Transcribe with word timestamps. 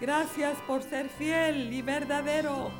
Gracias 0.00 0.56
por 0.66 0.82
ser 0.82 1.10
fiel 1.10 1.72
y 1.72 1.82
verdadero. 1.82 2.70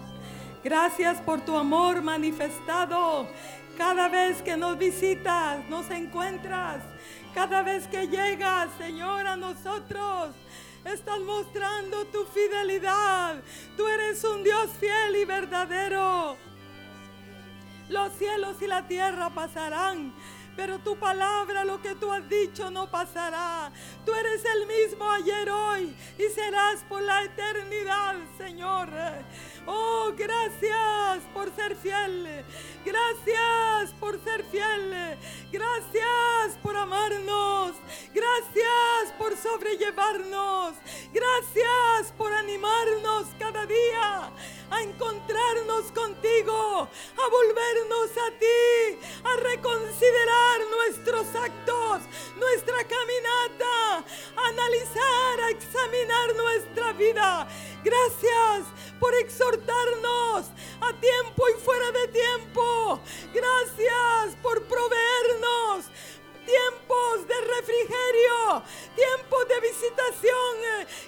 Gracias 0.64 1.20
por 1.20 1.42
tu 1.42 1.54
amor 1.56 2.00
manifestado. 2.00 3.28
Cada 3.76 4.08
vez 4.08 4.40
que 4.40 4.56
nos 4.56 4.78
visitas, 4.78 5.62
nos 5.68 5.90
encuentras. 5.90 6.82
Cada 7.34 7.62
vez 7.62 7.86
que 7.88 8.08
llegas, 8.08 8.68
Señor, 8.78 9.26
a 9.26 9.36
nosotros. 9.36 10.34
Estás 10.84 11.20
mostrando 11.20 12.06
tu 12.06 12.24
fidelidad. 12.24 13.42
Tú 13.76 13.86
eres 13.86 14.24
un 14.24 14.42
Dios 14.42 14.70
fiel 14.80 15.16
y 15.16 15.24
verdadero. 15.26 16.38
Los 17.90 18.12
cielos 18.14 18.56
y 18.62 18.66
la 18.66 18.86
tierra 18.86 19.30
pasarán, 19.30 20.14
pero 20.60 20.78
tu 20.78 20.94
palabra, 20.94 21.64
lo 21.64 21.80
que 21.80 21.94
tú 21.94 22.12
has 22.12 22.28
dicho, 22.28 22.70
no 22.70 22.90
pasará. 22.90 23.72
Tú 24.04 24.12
eres 24.12 24.44
el 24.44 24.66
mismo 24.66 25.10
ayer, 25.10 25.48
hoy 25.48 25.96
y 26.18 26.34
serás 26.34 26.84
por 26.86 27.00
la 27.00 27.24
eternidad, 27.24 28.16
Señor. 28.36 28.90
Oh, 29.66 30.12
gracias 30.16 31.22
por 31.32 31.54
ser 31.54 31.76
fiel. 31.76 32.44
Gracias 32.84 33.92
por 34.00 34.18
ser 34.24 34.44
fiel. 34.44 35.18
Gracias 35.52 36.58
por 36.62 36.76
amarnos. 36.76 37.74
Gracias 38.14 39.12
por 39.18 39.36
sobrellevarnos. 39.36 40.74
Gracias 41.12 42.12
por 42.16 42.32
animarnos 42.32 43.26
cada 43.38 43.66
día 43.66 44.30
a 44.70 44.82
encontrarnos 44.82 45.90
contigo, 45.92 46.88
a 47.16 47.28
volvernos 47.28 48.10
a 48.16 48.30
ti, 48.38 48.98
a 49.24 49.36
reconsiderar 49.36 50.60
nuestros 50.70 51.26
actos, 51.34 52.02
nuestra 52.36 52.76
caminata, 52.84 54.04
a 54.36 54.48
analizar, 54.48 55.40
a 55.42 55.50
examinar 55.50 56.36
nuestra 56.36 56.92
vida. 56.92 57.48
Gracias 57.82 58.66
por 58.98 59.14
exhortarnos 59.14 60.46
a 60.80 60.92
tiempo 61.00 61.44
y 61.48 61.60
fuera 61.60 61.90
de 61.92 62.08
tiempo. 62.08 63.00
Gracias 63.32 64.36
por 64.42 64.62
proveernos 64.64 65.86
tiempos 66.44 67.26
de 67.26 67.40
refrigerio, 67.40 68.62
tiempos 68.94 69.48
de 69.48 69.60
visitación. 69.60 70.56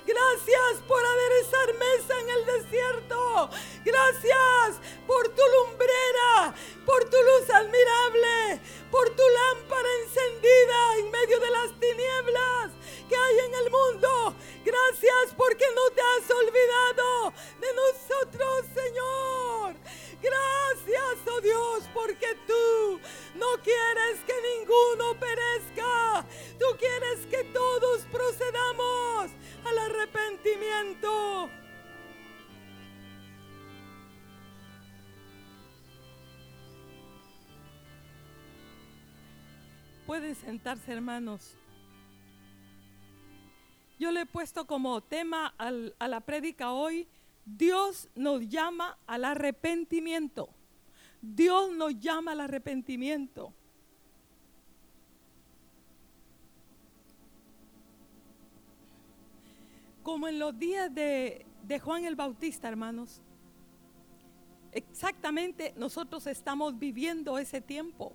Gracias 0.06 0.82
por 0.86 1.04
aderezar 1.04 1.74
mesa 1.74 2.20
en 2.20 2.28
el 2.28 2.46
desierto. 2.46 3.50
Gracias 3.84 4.80
por 5.06 5.28
tu 5.28 5.42
lumbrera, 5.42 6.54
por 6.84 7.04
tu 7.08 7.16
luz 7.16 7.50
admirable, 7.50 8.60
por 8.90 9.08
tu 9.10 9.22
lámpara 9.22 9.88
encendida 10.04 10.96
en 10.98 11.10
medio 11.10 11.40
de 11.40 11.50
las 11.50 11.70
tinieblas 11.80 12.72
que 13.08 13.16
hay 13.16 13.38
en 13.38 13.54
el 13.54 13.70
mundo. 13.70 14.34
Gracias 14.64 15.34
porque 15.36 15.64
no 15.74 15.90
te 15.90 16.00
has 16.00 16.30
olvidado 16.30 17.32
de 17.60 17.68
nosotros, 17.74 18.66
Señor. 18.74 19.74
Gracias, 20.22 21.26
oh 21.26 21.40
Dios, 21.40 21.88
porque 21.92 22.36
tú 22.46 23.00
no 23.34 23.60
quieres 23.62 24.20
que 24.24 24.34
ninguno 24.56 25.18
perezca. 25.18 26.24
Tú 26.58 26.66
quieres 26.78 27.26
que 27.26 27.44
todos 27.52 28.02
procedamos 28.12 29.32
al 29.64 29.78
arrepentimiento. 29.78 31.50
Pueden 40.06 40.34
sentarse, 40.34 40.92
hermanos. 40.92 41.56
Yo 43.98 44.10
le 44.10 44.22
he 44.22 44.26
puesto 44.26 44.66
como 44.66 45.00
tema 45.00 45.54
a 45.58 46.08
la 46.08 46.20
prédica 46.20 46.72
hoy, 46.72 47.08
Dios 47.44 48.08
nos 48.14 48.48
llama 48.48 48.98
al 49.06 49.24
arrepentimiento. 49.24 50.48
Dios 51.20 51.72
nos 51.72 51.98
llama 51.98 52.32
al 52.32 52.40
arrepentimiento. 52.40 53.52
Como 60.02 60.26
en 60.26 60.38
los 60.38 60.58
días 60.58 60.92
de, 60.92 61.46
de 61.62 61.78
Juan 61.78 62.04
el 62.04 62.16
Bautista, 62.16 62.68
hermanos. 62.68 63.20
Exactamente 64.72 65.74
nosotros 65.76 66.26
estamos 66.26 66.78
viviendo 66.78 67.38
ese 67.38 67.60
tiempo. 67.60 68.12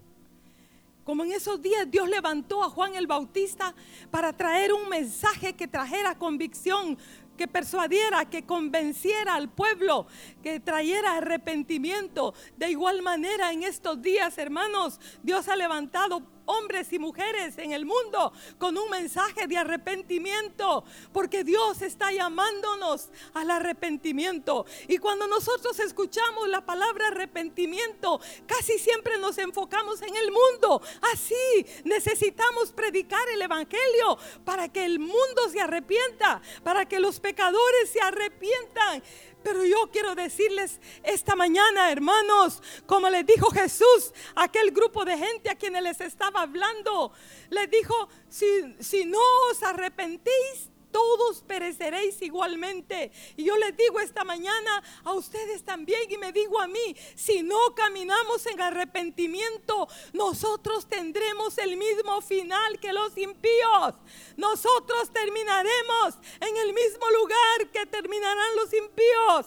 Como 1.08 1.24
en 1.24 1.32
esos 1.32 1.62
días 1.62 1.90
Dios 1.90 2.10
levantó 2.10 2.62
a 2.64 2.70
Juan 2.70 2.96
el 2.96 3.08
Bautista 3.08 3.74
para 4.12 4.34
traer 4.34 4.74
un 4.74 4.90
mensaje 4.90 5.54
que 5.54 5.66
trajera 5.66 6.18
convicción, 6.18 6.98
que 7.38 7.48
persuadiera, 7.48 8.26
que 8.26 8.46
convenciera 8.46 9.36
al 9.36 9.50
pueblo, 9.50 10.08
que 10.44 10.60
trayera 10.60 11.18
arrepentimiento. 11.18 12.34
De 12.58 12.70
igual 12.70 13.02
manera 13.02 13.54
en 13.54 13.64
estos 13.64 14.02
días, 14.02 14.38
hermanos, 14.38 15.00
Dios 15.24 15.48
ha 15.48 15.56
levantado 15.56 16.37
hombres 16.48 16.92
y 16.92 17.00
mujeres 17.00 17.58
en 17.58 17.72
el 17.72 17.86
mundo 17.86 18.34
con 18.58 18.78
un 18.78 18.90
mensaje 18.90 19.48
de 19.48 19.58
arrepentimiento, 19.58 20.84
porque 21.14 21.44
Dios 21.44 21.82
está 21.82 22.12
llamándonos 22.12 23.10
al 23.34 23.52
arrepentimiento. 23.52 24.66
Y 24.88 24.98
cuando 24.98 25.28
nosotros 25.28 25.80
escuchamos 25.80 26.50
la 26.50 26.66
palabra 26.66 27.10
arrepentimiento, 27.10 28.20
casi 28.48 28.80
siempre 28.80 29.18
nos 29.20 29.38
enfocamos 29.38 30.02
en 30.02 30.16
el 30.16 30.32
mundo. 30.32 30.82
Así 31.14 31.66
necesitamos 31.84 32.72
predicar 32.72 33.28
el 33.30 33.42
Evangelio 33.42 34.18
para 34.44 34.70
que 34.70 34.86
el 34.86 35.00
mundo 35.00 35.50
se 35.52 35.62
arrepienta, 35.62 36.42
para 36.64 36.86
que 36.86 37.00
los 37.00 37.20
pecadores 37.20 37.90
se 37.92 38.02
arrepientan. 38.02 39.04
Pero 39.48 39.64
yo 39.64 39.90
quiero 39.94 40.14
decirles 40.14 40.82
esta 41.04 41.34
mañana, 41.34 41.90
hermanos, 41.90 42.62
como 42.86 43.10
les 43.10 43.26
dijo 43.26 43.50
Jesús 43.50 44.12
aquel 44.36 44.72
grupo 44.72 45.06
de 45.06 45.18
gente 45.18 45.50
a 45.50 45.56
quienes 45.56 45.84
les 45.84 46.02
estaba 46.02 46.42
hablando, 46.42 47.14
les 47.50 47.72
dijo, 47.72 48.10
si, 48.28 48.46
si 48.82 49.06
no 49.06 49.22
os 49.50 49.64
arrepentís, 49.64 50.70
todos 50.98 51.44
pereceréis 51.44 52.20
igualmente. 52.24 53.12
Y 53.36 53.44
yo 53.44 53.56
les 53.56 53.78
digo 53.78 54.00
esta 54.00 54.24
mañana 54.24 54.84
a 55.04 55.14
ustedes 55.14 55.64
también 55.64 56.02
y 56.10 56.18
me 56.18 56.32
digo 56.32 56.60
a 56.60 56.66
mí, 56.66 56.96
si 57.14 57.44
no 57.44 57.76
caminamos 57.76 58.44
en 58.48 58.60
arrepentimiento, 58.60 59.88
nosotros 60.14 60.88
tendremos 60.88 61.60
el 61.60 61.78
mismo 61.78 62.20
final 62.22 62.80
que 62.80 62.94
los 62.94 63.16
impíos. 63.16 63.94
Nosotros 64.38 65.14
terminaremos 65.14 66.16
en 66.40 66.58
el 66.58 66.74
mismo 66.74 67.06
lugar 67.12 67.70
que 67.72 67.86
terminarán 67.86 68.56
los 68.56 68.74
impíos. 68.74 69.46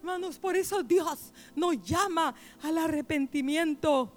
Hermanos, 0.00 0.38
por 0.38 0.56
eso 0.56 0.82
Dios 0.82 1.32
nos 1.54 1.82
llama 1.82 2.34
al 2.62 2.76
arrepentimiento. 2.76 4.12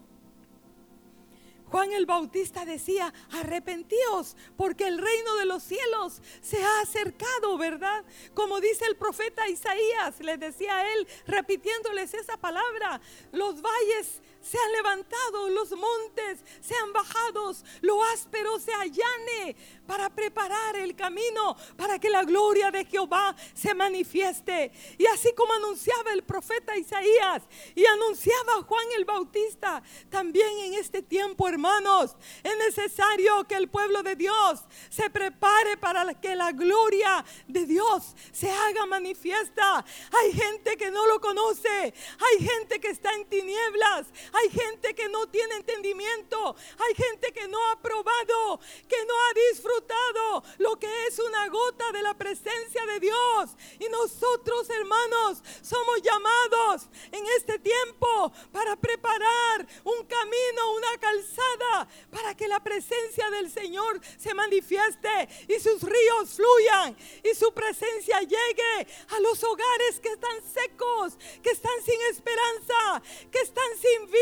Juan 1.70 1.92
el 1.94 2.06
Bautista 2.06 2.66
decía, 2.66 3.14
arrepentíos 3.32 4.36
porque 4.58 4.88
el 4.88 4.98
reino 4.98 5.36
de 5.38 5.46
los 5.46 5.64
cielos 5.64 6.22
se 6.42 6.64
ha 6.64 6.82
acercado, 6.82 7.58
¿verdad? 7.58 8.04
Como 8.34 8.60
dice 8.60 8.86
el 8.86 8.96
profeta 8.96 9.48
Isaías, 9.48 10.20
les 10.20 10.40
decía 10.40 10.94
él, 10.94 11.08
repitiéndoles 11.28 12.14
esa 12.14 12.38
palabra, 12.38 13.02
los 13.32 13.62
valles 13.62 14.22
se 14.42 14.58
han 14.58 14.72
levantado, 14.72 15.50
los 15.50 15.72
montes 15.72 16.40
se 16.62 16.76
han 16.76 16.94
bajado, 16.94 17.54
lo 17.82 18.04
áspero 18.04 18.60
se 18.60 18.74
allane 18.74 19.56
para 19.86 20.10
preparar 20.10 20.76
el 20.78 20.96
camino 20.96 21.56
para 21.76 22.00
que 22.00 22.10
la 22.10 22.24
gloria 22.24 22.72
de 22.72 22.86
Jehová 22.86 23.36
se 23.54 23.74
manifieste. 23.74 24.72
Y 24.98 25.06
así 25.08 25.34
como 25.34 25.54
anunciaba 25.54 26.14
el 26.14 26.24
profeta 26.24 26.78
Isaías 26.78 27.44
y 27.76 27.86
anunciaba 27.86 28.64
Juan 28.68 28.86
el 28.98 29.06
Bautista, 29.06 29.82
también 30.10 30.50
en 30.60 30.74
este 30.76 31.02
tiempo, 31.02 31.48
hermanos, 31.48 32.16
es 32.44 32.58
necesario 32.58 33.48
que 33.48 33.56
el 33.56 33.70
pueblo 33.70 34.04
de 34.04 34.16
Dios 34.16 34.62
se 34.90 35.10
prepare 35.10 35.78
para 35.78 36.14
que 36.20 36.36
la 36.36 36.52
gloria 36.52 37.26
de 37.48 37.66
Dios 37.66 38.16
se 38.32 38.50
haga 38.50 38.86
manifiesta. 38.86 39.86
Hay 40.12 40.34
gente 40.34 40.78
que 40.78 40.92
no 40.92 41.06
lo 41.08 41.20
conoce, 41.20 41.70
hay 41.70 42.46
gente 42.46 42.80
que 42.80 42.90
está 42.90 43.14
en 43.14 43.26
tinieblas, 43.26 44.08
hay 44.34 44.50
gente 44.50 44.94
que 44.94 45.10
no 45.10 45.28
tiene 45.28 45.56
entendimiento. 45.56 46.56
Hay 46.78 46.96
gente 46.96 47.32
que 47.32 47.48
no 47.48 47.58
ha 47.70 47.82
probado, 47.82 48.60
que 48.88 49.06
no 49.06 49.14
ha 49.14 49.34
disfrutado 49.52 50.44
lo 50.58 50.78
que 50.78 51.08
es 51.08 51.20
una 51.20 51.48
gota 51.48 51.92
de 51.92 52.02
la 52.02 52.14
presencia 52.14 52.86
de 52.86 53.00
Dios. 53.00 53.50
Y 53.80 53.88
nosotros, 53.90 54.70
hermanos, 54.70 55.42
somos 55.62 56.02
llamados 56.02 56.88
en 57.12 57.26
este 57.38 57.60
tiempo 57.60 58.32
para 58.52 58.76
preparar 58.76 59.68
un 59.84 60.06
camino, 60.06 60.74
una 60.76 60.98
calzada 61.00 61.88
para 62.12 62.36
que 62.36 62.48
la 62.48 62.60
presencia 62.60 63.30
del 63.32 63.52
Señor 63.52 64.00
se 64.18 64.34
manifieste 64.34 65.30
y 65.48 65.60
sus 65.60 65.82
ríos 65.82 66.36
fluyan 66.36 66.96
y 67.24 67.36
su 67.36 67.54
presencia 67.54 68.20
llegue 68.22 68.88
a 69.10 69.20
los 69.22 69.44
hogares 69.44 70.00
que 70.02 70.10
están 70.10 70.44
secos, 70.54 71.18
que 71.42 71.52
están 71.52 71.82
sin 71.84 72.02
esperanza, 72.10 73.02
que 73.32 73.40
están 73.40 73.70
sin 73.80 74.06
vida, 74.12 74.19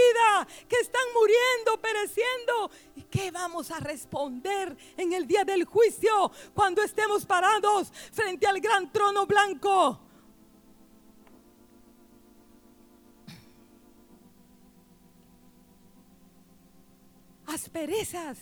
que 0.67 0.77
están 0.77 1.01
muriendo, 1.13 1.81
pereciendo. 1.81 2.71
¿Y 2.95 3.03
qué 3.03 3.31
vamos 3.31 3.71
a 3.71 3.79
responder 3.79 4.75
en 4.97 5.13
el 5.13 5.27
día 5.27 5.43
del 5.43 5.65
juicio 5.65 6.31
cuando 6.53 6.81
estemos 6.81 7.25
parados 7.25 7.91
frente 8.11 8.47
al 8.47 8.59
gran 8.59 8.91
trono 8.91 9.25
blanco? 9.25 10.01
asperezas, 17.47 18.37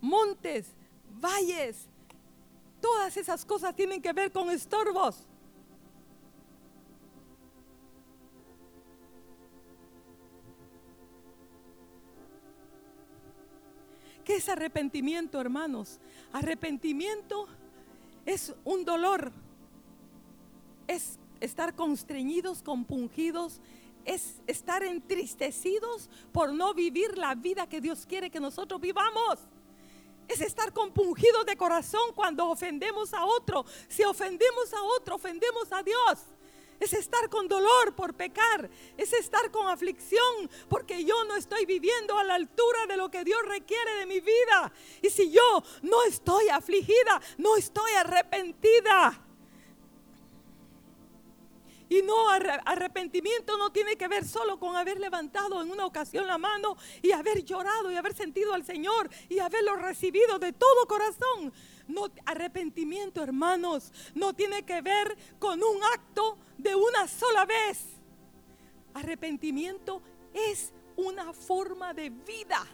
montes, 0.00 0.66
valles, 1.18 1.88
todas 2.80 3.16
esas 3.16 3.44
cosas 3.44 3.74
tienen 3.74 4.00
que 4.00 4.12
ver 4.12 4.30
con 4.30 4.50
estorbos. 4.50 5.26
Es 14.40 14.48
arrepentimiento, 14.48 15.38
hermanos? 15.38 16.00
Arrepentimiento 16.32 17.46
es 18.24 18.54
un 18.64 18.86
dolor, 18.86 19.32
es 20.86 21.18
estar 21.40 21.74
constreñidos, 21.74 22.62
compungidos, 22.62 23.60
es 24.06 24.40
estar 24.46 24.82
entristecidos 24.82 26.08
por 26.32 26.54
no 26.54 26.72
vivir 26.72 27.18
la 27.18 27.34
vida 27.34 27.68
que 27.68 27.82
Dios 27.82 28.06
quiere 28.06 28.30
que 28.30 28.40
nosotros 28.40 28.80
vivamos. 28.80 29.38
Es 30.26 30.40
estar 30.40 30.72
compungidos 30.72 31.44
de 31.44 31.56
corazón 31.56 32.14
cuando 32.14 32.48
ofendemos 32.48 33.12
a 33.12 33.26
otro. 33.26 33.66
Si 33.88 34.04
ofendemos 34.04 34.72
a 34.72 34.82
otro, 34.82 35.16
ofendemos 35.16 35.70
a 35.70 35.82
Dios. 35.82 36.18
Es 36.80 36.94
estar 36.94 37.28
con 37.28 37.46
dolor 37.46 37.94
por 37.94 38.14
pecar. 38.14 38.68
Es 38.96 39.12
estar 39.12 39.50
con 39.50 39.68
aflicción 39.68 40.50
porque 40.68 41.04
yo 41.04 41.24
no 41.24 41.36
estoy 41.36 41.66
viviendo 41.66 42.18
a 42.18 42.24
la 42.24 42.34
altura 42.34 42.86
de 42.88 42.96
lo 42.96 43.10
que 43.10 43.22
Dios 43.22 43.40
requiere 43.46 43.94
de 43.96 44.06
mi 44.06 44.20
vida. 44.20 44.72
Y 45.02 45.10
si 45.10 45.30
yo 45.30 45.62
no 45.82 46.02
estoy 46.04 46.48
afligida, 46.48 47.20
no 47.36 47.56
estoy 47.56 47.92
arrepentida. 47.92 49.26
Y 51.90 52.02
no 52.02 52.30
arrepentimiento 52.30 53.58
no 53.58 53.72
tiene 53.72 53.96
que 53.96 54.06
ver 54.06 54.24
solo 54.24 54.60
con 54.60 54.76
haber 54.76 55.00
levantado 55.00 55.60
en 55.60 55.72
una 55.72 55.84
ocasión 55.84 56.24
la 56.24 56.38
mano 56.38 56.76
y 57.02 57.10
haber 57.10 57.44
llorado 57.44 57.90
y 57.90 57.96
haber 57.96 58.14
sentido 58.14 58.54
al 58.54 58.64
Señor 58.64 59.10
y 59.28 59.40
haberlo 59.40 59.74
recibido 59.74 60.38
de 60.38 60.52
todo 60.52 60.86
corazón. 60.86 61.52
No, 61.90 62.10
arrepentimiento, 62.24 63.22
hermanos, 63.22 63.92
no 64.14 64.32
tiene 64.34 64.64
que 64.64 64.80
ver 64.80 65.16
con 65.38 65.62
un 65.62 65.82
acto 65.94 66.38
de 66.56 66.74
una 66.74 67.08
sola 67.08 67.44
vez. 67.44 67.84
Arrepentimiento 68.94 70.02
es 70.32 70.72
una 70.96 71.32
forma 71.32 71.92
de 71.94 72.10
vida. 72.10 72.66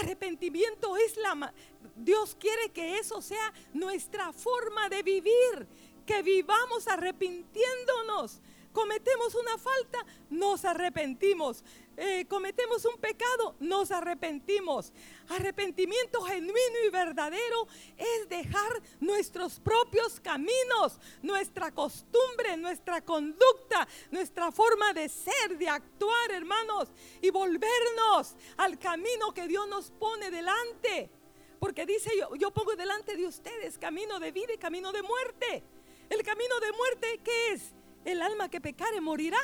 Arrepentimiento 0.00 0.96
es 0.96 1.16
la... 1.16 1.52
Dios 1.96 2.36
quiere 2.40 2.70
que 2.70 2.98
eso 2.98 3.22
sea 3.22 3.52
nuestra 3.72 4.32
forma 4.32 4.88
de 4.88 5.02
vivir 5.02 5.68
que 6.04 6.22
vivamos 6.22 6.88
arrepintiéndonos. 6.88 8.40
Cometemos 8.72 9.34
una 9.36 9.56
falta, 9.56 10.04
nos 10.30 10.64
arrepentimos. 10.64 11.62
Eh, 11.96 12.26
cometemos 12.28 12.84
un 12.84 12.96
pecado, 12.96 13.54
nos 13.60 13.92
arrepentimos. 13.92 14.92
Arrepentimiento 15.28 16.22
genuino 16.22 16.78
y 16.86 16.90
verdadero 16.90 17.66
es 17.96 18.28
dejar 18.28 18.82
nuestros 19.00 19.58
propios 19.58 20.20
caminos, 20.20 21.00
nuestra 21.22 21.72
costumbre, 21.72 22.56
nuestra 22.56 23.00
conducta, 23.02 23.88
nuestra 24.10 24.52
forma 24.52 24.92
de 24.92 25.08
ser, 25.08 25.56
de 25.58 25.68
actuar, 25.68 26.30
hermanos, 26.30 26.90
y 27.22 27.30
volvernos 27.30 28.36
al 28.56 28.78
camino 28.78 29.32
que 29.32 29.48
Dios 29.48 29.66
nos 29.68 29.90
pone 29.92 30.30
delante. 30.30 31.10
Porque 31.58 31.86
dice 31.86 32.10
yo, 32.18 32.34
yo 32.36 32.50
pongo 32.50 32.76
delante 32.76 33.16
de 33.16 33.26
ustedes 33.26 33.78
camino 33.78 34.20
de 34.20 34.32
vida 34.32 34.52
y 34.52 34.58
camino 34.58 34.92
de 34.92 35.02
muerte. 35.02 35.64
El 36.10 36.22
camino 36.22 36.60
de 36.60 36.72
muerte, 36.72 37.20
¿qué 37.24 37.52
es? 37.52 37.74
El 38.04 38.20
alma 38.20 38.50
que 38.50 38.60
pecare 38.60 39.00
morirá. 39.00 39.38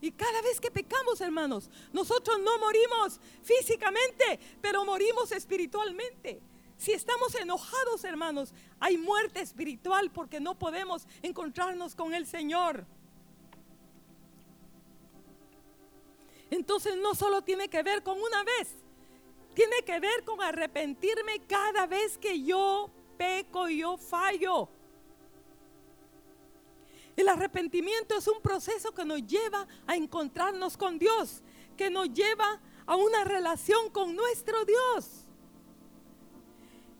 Y 0.00 0.12
cada 0.12 0.40
vez 0.42 0.60
que 0.60 0.70
pecamos, 0.70 1.20
hermanos, 1.20 1.68
nosotros 1.92 2.38
no 2.40 2.58
morimos 2.58 3.20
físicamente, 3.42 4.40
pero 4.60 4.84
morimos 4.84 5.30
espiritualmente. 5.32 6.40
Si 6.78 6.92
estamos 6.92 7.34
enojados, 7.34 8.04
hermanos, 8.04 8.54
hay 8.78 8.96
muerte 8.96 9.40
espiritual 9.40 10.10
porque 10.10 10.40
no 10.40 10.58
podemos 10.58 11.06
encontrarnos 11.22 11.94
con 11.94 12.14
el 12.14 12.26
Señor. 12.26 12.86
Entonces 16.50 16.96
no 16.96 17.14
solo 17.14 17.42
tiene 17.42 17.68
que 17.68 17.82
ver 17.82 18.02
con 18.02 18.18
una 18.20 18.42
vez, 18.42 18.74
tiene 19.54 19.82
que 19.84 20.00
ver 20.00 20.24
con 20.24 20.40
arrepentirme 20.40 21.40
cada 21.46 21.86
vez 21.86 22.16
que 22.16 22.42
yo 22.42 22.90
peco 23.18 23.68
y 23.68 23.80
yo 23.80 23.98
fallo. 23.98 24.70
El 27.20 27.28
arrepentimiento 27.28 28.16
es 28.16 28.26
un 28.28 28.40
proceso 28.40 28.94
que 28.94 29.04
nos 29.04 29.26
lleva 29.26 29.68
a 29.86 29.94
encontrarnos 29.94 30.78
con 30.78 30.98
Dios, 30.98 31.42
que 31.76 31.90
nos 31.90 32.10
lleva 32.14 32.62
a 32.86 32.96
una 32.96 33.24
relación 33.24 33.90
con 33.90 34.16
nuestro 34.16 34.64
Dios. 34.64 35.26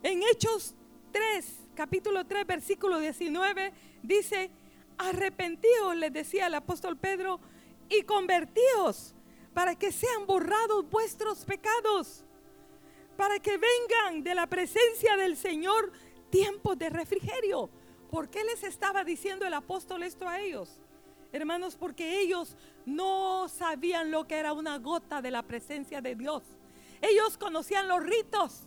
En 0.03 0.23
Hechos 0.23 0.75
3, 1.13 1.47
capítulo 1.75 2.27
3, 2.27 2.47
versículo 2.47 2.99
19, 2.99 3.73
dice, 4.03 4.51
arrepentíos, 4.99 5.97
les 5.97 6.13
decía 6.13 6.49
el 6.49 6.55
apóstol 6.55 6.99
Pedro, 6.99 7.41
y 7.89 8.03
convertíos 8.03 9.15
para 9.55 9.75
que 9.75 9.91
sean 9.91 10.27
borrados 10.27 10.87
vuestros 10.91 11.47
pecados, 11.47 12.27
para 13.17 13.39
que 13.39 13.57
vengan 13.57 14.23
de 14.23 14.35
la 14.35 14.47
presencia 14.47 15.17
del 15.17 15.39
Señor 15.39 15.91
tiempos 16.29 16.79
de 16.79 16.91
refrigerio 16.91 17.71
¿Por 18.11 18.29
qué 18.29 18.43
les 18.43 18.65
estaba 18.65 19.05
diciendo 19.05 19.47
el 19.47 19.55
apóstol 19.55 20.03
esto 20.03 20.29
a 20.29 20.41
ellos? 20.41 20.81
Hermanos, 21.33 21.77
porque 21.77 22.21
ellos 22.21 22.57
no 22.85 23.49
sabían 23.49 24.11
lo 24.11 24.27
que 24.27 24.35
era 24.35 24.53
una 24.53 24.79
gota 24.79 25.23
de 25.23 25.31
la 25.31 25.45
presencia 25.45 26.01
de 26.01 26.17
Dios. 26.17 26.43
Ellos 27.01 27.39
conocían 27.39 27.87
los 27.87 28.03
ritos. 28.03 28.67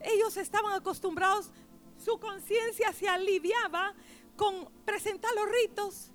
Ellos 0.00 0.36
estaban 0.36 0.72
acostumbrados, 0.72 1.52
su 1.96 2.18
conciencia 2.18 2.92
se 2.92 3.08
aliviaba 3.08 3.94
con 4.36 4.68
presentar 4.84 5.30
los 5.36 5.48
ritos, 5.48 6.10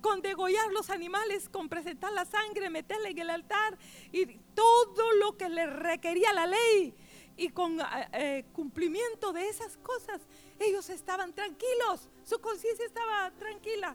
con 0.00 0.22
degollar 0.22 0.70
los 0.72 0.90
animales, 0.90 1.48
con 1.48 1.68
presentar 1.68 2.12
la 2.12 2.24
sangre, 2.24 2.70
meterla 2.70 3.08
en 3.08 3.18
el 3.18 3.30
altar 3.30 3.76
y 4.12 4.26
todo 4.54 5.12
lo 5.14 5.36
que 5.36 5.48
le 5.48 5.66
requería 5.66 6.32
la 6.32 6.46
ley 6.46 6.94
y 7.36 7.50
con 7.50 7.80
eh, 7.80 7.84
eh, 8.12 8.44
cumplimiento 8.52 9.32
de 9.32 9.48
esas 9.48 9.76
cosas, 9.78 10.20
ellos 10.58 10.88
estaban 10.90 11.32
tranquilos, 11.32 12.08
su 12.24 12.40
conciencia 12.40 12.86
estaba 12.86 13.30
tranquila, 13.38 13.94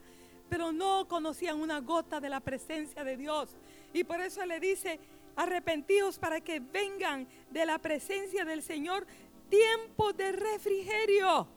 pero 0.49 0.71
no 0.71 1.07
conocían 1.07 1.59
una 1.59 1.79
gota 1.79 2.19
de 2.19 2.29
la 2.29 2.39
presencia 2.39 3.03
de 3.03 3.17
Dios. 3.17 3.55
Y 3.93 4.03
por 4.03 4.21
eso 4.21 4.45
le 4.45 4.59
dice, 4.59 4.99
arrepentidos 5.35 6.19
para 6.19 6.41
que 6.41 6.59
vengan 6.59 7.27
de 7.49 7.65
la 7.65 7.79
presencia 7.79 8.45
del 8.45 8.61
Señor 8.61 9.07
tiempo 9.49 10.13
de 10.13 10.31
refrigerio. 10.31 11.47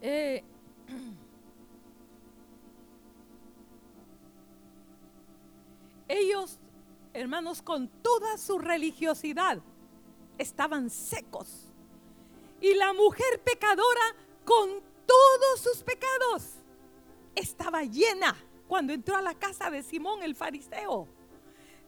Eh, 0.00 0.42
ellos 6.08 6.58
hermanos, 7.14 7.62
con 7.62 7.88
toda 7.88 8.36
su 8.36 8.58
religiosidad, 8.58 9.62
estaban 10.36 10.90
secos. 10.90 11.72
Y 12.60 12.74
la 12.74 12.92
mujer 12.92 13.40
pecadora, 13.44 14.16
con 14.44 14.82
todos 15.06 15.60
sus 15.60 15.82
pecados, 15.82 16.54
estaba 17.34 17.84
llena 17.84 18.36
cuando 18.68 18.92
entró 18.92 19.16
a 19.16 19.22
la 19.22 19.34
casa 19.34 19.70
de 19.70 19.82
Simón 19.82 20.22
el 20.22 20.34
fariseo. 20.34 21.08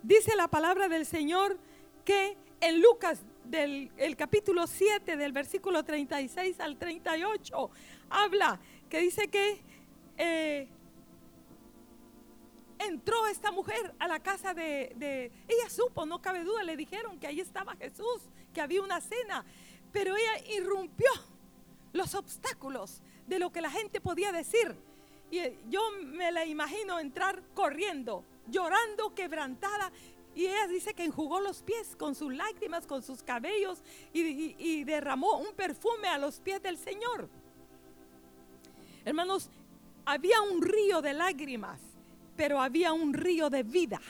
Dice 0.03 0.37
la 0.37 0.49
palabra 0.49 0.89
del 0.89 1.05
Señor 1.05 1.59
que 2.05 2.37
en 2.61 2.81
Lucas 2.81 3.21
del 3.45 3.91
el 3.97 4.17
capítulo 4.17 4.67
7 4.67 5.17
del 5.17 5.33
versículo 5.33 5.85
36 5.85 6.61
al 6.61 6.77
38 6.77 7.71
habla 8.11 8.61
que 8.89 9.01
dice 9.01 9.29
que 9.29 9.61
eh, 10.17 10.69
entró 12.79 13.27
esta 13.27 13.51
mujer 13.51 13.95
a 13.99 14.09
la 14.09 14.21
casa 14.21 14.55
de, 14.55 15.33
Ella 15.49 15.71
supo, 15.71 16.07
no 16.07 16.21
cabe 16.21 16.45
duda, 16.45 16.63
le 16.63 16.77
dijeron 16.77 17.19
que 17.19 17.27
ahí 17.27 17.41
estaba 17.41 17.77
Jesús, 17.77 18.23
que 18.53 18.61
había 18.61 18.83
una 18.83 19.01
cena, 19.01 19.45
pero 19.93 20.17
ella 20.17 20.55
irrumpió 20.57 21.11
los 21.93 22.15
obstáculos 22.15 23.03
de 23.27 23.39
lo 23.39 23.51
que 23.51 23.61
la 23.61 23.71
gente 23.71 24.01
podía 24.01 24.33
decir. 24.33 24.77
Y 25.31 25.41
yo 25.69 25.81
me 26.03 26.31
la 26.31 26.45
imagino 26.45 26.99
entrar 27.01 27.43
corriendo 27.55 28.25
llorando, 28.49 29.15
quebrantada. 29.15 29.93
Y 30.35 30.47
ella 30.47 30.67
dice 30.67 30.95
que 30.95 31.05
enjugó 31.05 31.41
los 31.41 31.63
pies 31.63 31.97
con 31.97 32.15
sus 32.15 32.33
lágrimas, 32.35 32.87
con 32.87 33.03
sus 33.03 33.23
cabellos 33.23 33.83
y, 34.13 34.55
y 34.59 34.85
derramó 34.85 35.39
un 35.39 35.55
perfume 35.55 36.09
a 36.09 36.19
los 36.19 36.41
pies 36.41 36.63
del 36.63 36.77
Señor. 36.77 37.29
Hermanos, 39.05 39.51
había 40.05 40.41
un 40.43 40.61
río 40.61 41.01
de 41.01 41.15
lágrimas, 41.15 41.81
pero 42.37 42.61
había 42.61 42.93
un 42.93 43.15
río 43.15 43.51
de 43.51 43.63
vida. 43.63 44.01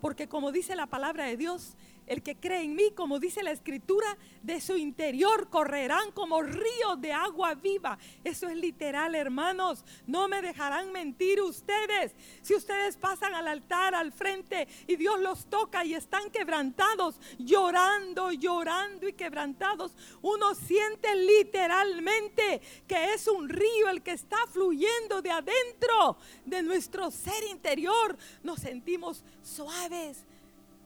Porque 0.00 0.28
como 0.28 0.52
dice 0.52 0.74
la 0.76 0.86
palabra 0.86 1.26
de 1.26 1.36
Dios, 1.36 1.76
el 2.06 2.22
que 2.22 2.36
cree 2.36 2.62
en 2.62 2.74
mí, 2.74 2.90
como 2.92 3.18
dice 3.18 3.42
la 3.42 3.52
escritura, 3.52 4.16
de 4.42 4.60
su 4.60 4.76
interior 4.76 5.48
correrán 5.48 6.10
como 6.12 6.42
ríos 6.42 7.00
de 7.00 7.12
agua 7.12 7.54
viva. 7.54 7.98
Eso 8.24 8.48
es 8.48 8.56
literal, 8.56 9.14
hermanos. 9.14 9.84
No 10.06 10.28
me 10.28 10.42
dejarán 10.42 10.92
mentir 10.92 11.40
ustedes. 11.40 12.14
Si 12.42 12.54
ustedes 12.54 12.96
pasan 12.96 13.34
al 13.34 13.48
altar, 13.48 13.94
al 13.94 14.12
frente, 14.12 14.68
y 14.86 14.96
Dios 14.96 15.20
los 15.20 15.46
toca 15.46 15.84
y 15.84 15.94
están 15.94 16.30
quebrantados, 16.30 17.20
llorando, 17.38 18.32
llorando 18.32 19.08
y 19.08 19.12
quebrantados, 19.12 19.92
uno 20.22 20.54
siente 20.54 21.14
literalmente 21.14 22.60
que 22.86 23.14
es 23.14 23.28
un 23.28 23.48
río 23.48 23.88
el 23.88 24.02
que 24.02 24.12
está 24.12 24.38
fluyendo 24.50 25.22
de 25.22 25.30
adentro 25.30 26.16
de 26.44 26.62
nuestro 26.62 27.10
ser 27.10 27.44
interior. 27.50 28.16
Nos 28.42 28.60
sentimos 28.60 29.24
suaves 29.42 30.24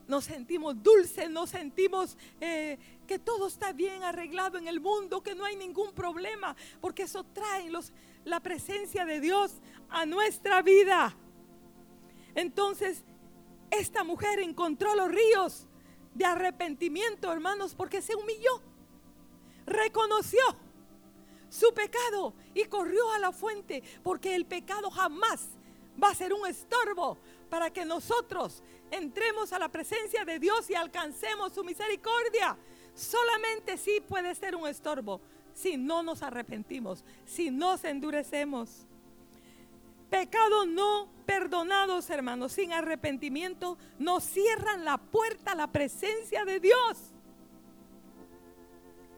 nos 0.07 0.25
sentimos 0.25 0.81
dulces, 0.81 1.29
nos 1.29 1.49
sentimos 1.49 2.17
eh, 2.39 2.77
que 3.05 3.19
todo 3.19 3.47
está 3.47 3.73
bien 3.73 4.03
arreglado 4.03 4.57
en 4.57 4.67
el 4.67 4.79
mundo, 4.79 5.21
que 5.21 5.35
no 5.35 5.45
hay 5.45 5.55
ningún 5.55 5.93
problema, 5.93 6.55
porque 6.79 7.03
eso 7.03 7.23
trae 7.25 7.69
los, 7.69 7.91
la 8.25 8.39
presencia 8.39 9.05
de 9.05 9.19
Dios 9.19 9.53
a 9.89 10.05
nuestra 10.05 10.61
vida. 10.61 11.15
Entonces, 12.35 13.03
esta 13.71 14.03
mujer 14.03 14.39
encontró 14.39 14.95
los 14.95 15.09
ríos 15.09 15.67
de 16.13 16.25
arrepentimiento, 16.25 17.31
hermanos, 17.31 17.75
porque 17.75 18.01
se 18.01 18.15
humilló, 18.15 18.61
reconoció 19.65 20.41
su 21.49 21.73
pecado 21.73 22.33
y 22.53 22.65
corrió 22.65 23.11
a 23.11 23.19
la 23.19 23.31
fuente, 23.31 23.83
porque 24.03 24.35
el 24.35 24.45
pecado 24.45 24.89
jamás 24.89 25.49
va 26.01 26.09
a 26.09 26.15
ser 26.15 26.33
un 26.33 26.45
estorbo 26.47 27.17
para 27.49 27.71
que 27.71 27.85
nosotros 27.85 28.63
entremos 28.91 29.53
a 29.53 29.59
la 29.59 29.69
presencia 29.69 30.25
de 30.25 30.39
Dios 30.39 30.69
y 30.69 30.75
alcancemos 30.75 31.53
su 31.53 31.63
misericordia. 31.63 32.57
Solamente 32.93 33.77
sí 33.77 34.01
puede 34.07 34.33
ser 34.35 34.55
un 34.55 34.67
estorbo 34.67 35.21
si 35.53 35.77
no 35.77 36.03
nos 36.03 36.21
arrepentimos, 36.21 37.03
si 37.25 37.49
nos 37.49 37.83
endurecemos. 37.83 38.85
Pecados 40.09 40.67
no 40.67 41.09
perdonados, 41.25 42.09
hermanos, 42.09 42.53
sin 42.53 42.71
arrepentimiento, 42.71 43.77
nos 43.99 44.23
cierran 44.23 44.85
la 44.85 44.97
puerta 44.97 45.51
a 45.51 45.55
la 45.55 45.67
presencia 45.67 46.45
de 46.45 46.59
Dios. 46.59 47.11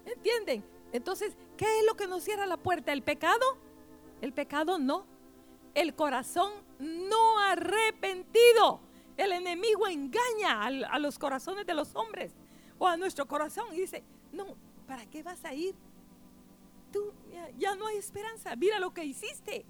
¿Entienden? 0.05 0.63
Entonces, 0.91 1.37
¿qué 1.55 1.65
es 1.79 1.85
lo 1.85 1.95
que 1.95 2.07
nos 2.07 2.23
cierra 2.23 2.45
la 2.45 2.57
puerta? 2.57 2.91
¿El 2.91 3.03
pecado? 3.03 3.57
El 4.21 4.33
pecado 4.33 4.79
no. 4.79 5.05
El 5.75 5.93
corazón 5.93 6.51
no 6.79 7.37
arrepentido. 7.39 8.81
El 9.19 9.33
enemigo 9.33 9.85
engaña 9.85 10.65
a, 10.65 10.97
los 10.97 11.19
corazones 11.19 11.65
de 11.65 11.73
los 11.73 11.93
hombres 11.93 12.31
o 12.77 12.87
a 12.87 12.95
nuestro 12.95 13.27
corazón 13.27 13.65
y 13.73 13.81
dice, 13.81 14.01
no, 14.31 14.55
¿para 14.87 15.05
qué 15.07 15.23
vas 15.23 15.43
a 15.43 15.53
ir? 15.53 15.75
Tú 16.89 17.11
ya, 17.57 17.75
no 17.75 17.87
hay 17.87 17.97
esperanza, 17.97 18.55
mira 18.55 18.79
lo 18.79 18.93
que 18.93 19.03
hiciste. 19.03 19.65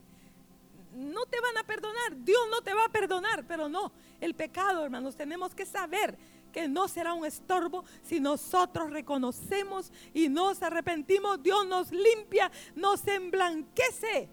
No 0.93 1.25
te 1.25 1.41
van 1.41 1.57
a 1.57 1.63
perdonar, 1.63 2.23
Dios 2.23 2.41
no 2.51 2.61
te 2.61 2.75
va 2.75 2.85
a 2.85 2.89
perdonar, 2.89 3.43
pero 3.47 3.67
no, 3.67 3.91
el 4.21 4.35
pecado, 4.35 4.85
hermanos, 4.85 5.15
tenemos 5.15 5.55
que 5.55 5.65
saber 5.65 6.15
que 6.53 6.67
no 6.67 6.87
será 6.87 7.13
un 7.13 7.25
estorbo 7.25 7.85
si 8.03 8.19
nosotros 8.19 8.91
reconocemos 8.91 9.91
y 10.13 10.29
nos 10.29 10.61
arrepentimos. 10.61 11.41
Dios 11.41 11.65
nos 11.65 11.91
limpia, 11.91 12.51
nos 12.75 13.07
emblanquece 13.07 14.29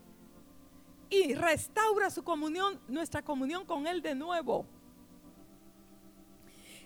y 1.08 1.32
restaura 1.32 2.10
su 2.10 2.22
comunión, 2.22 2.78
nuestra 2.86 3.22
comunión 3.22 3.64
con 3.64 3.86
Él 3.86 4.02
de 4.02 4.14
nuevo. 4.14 4.66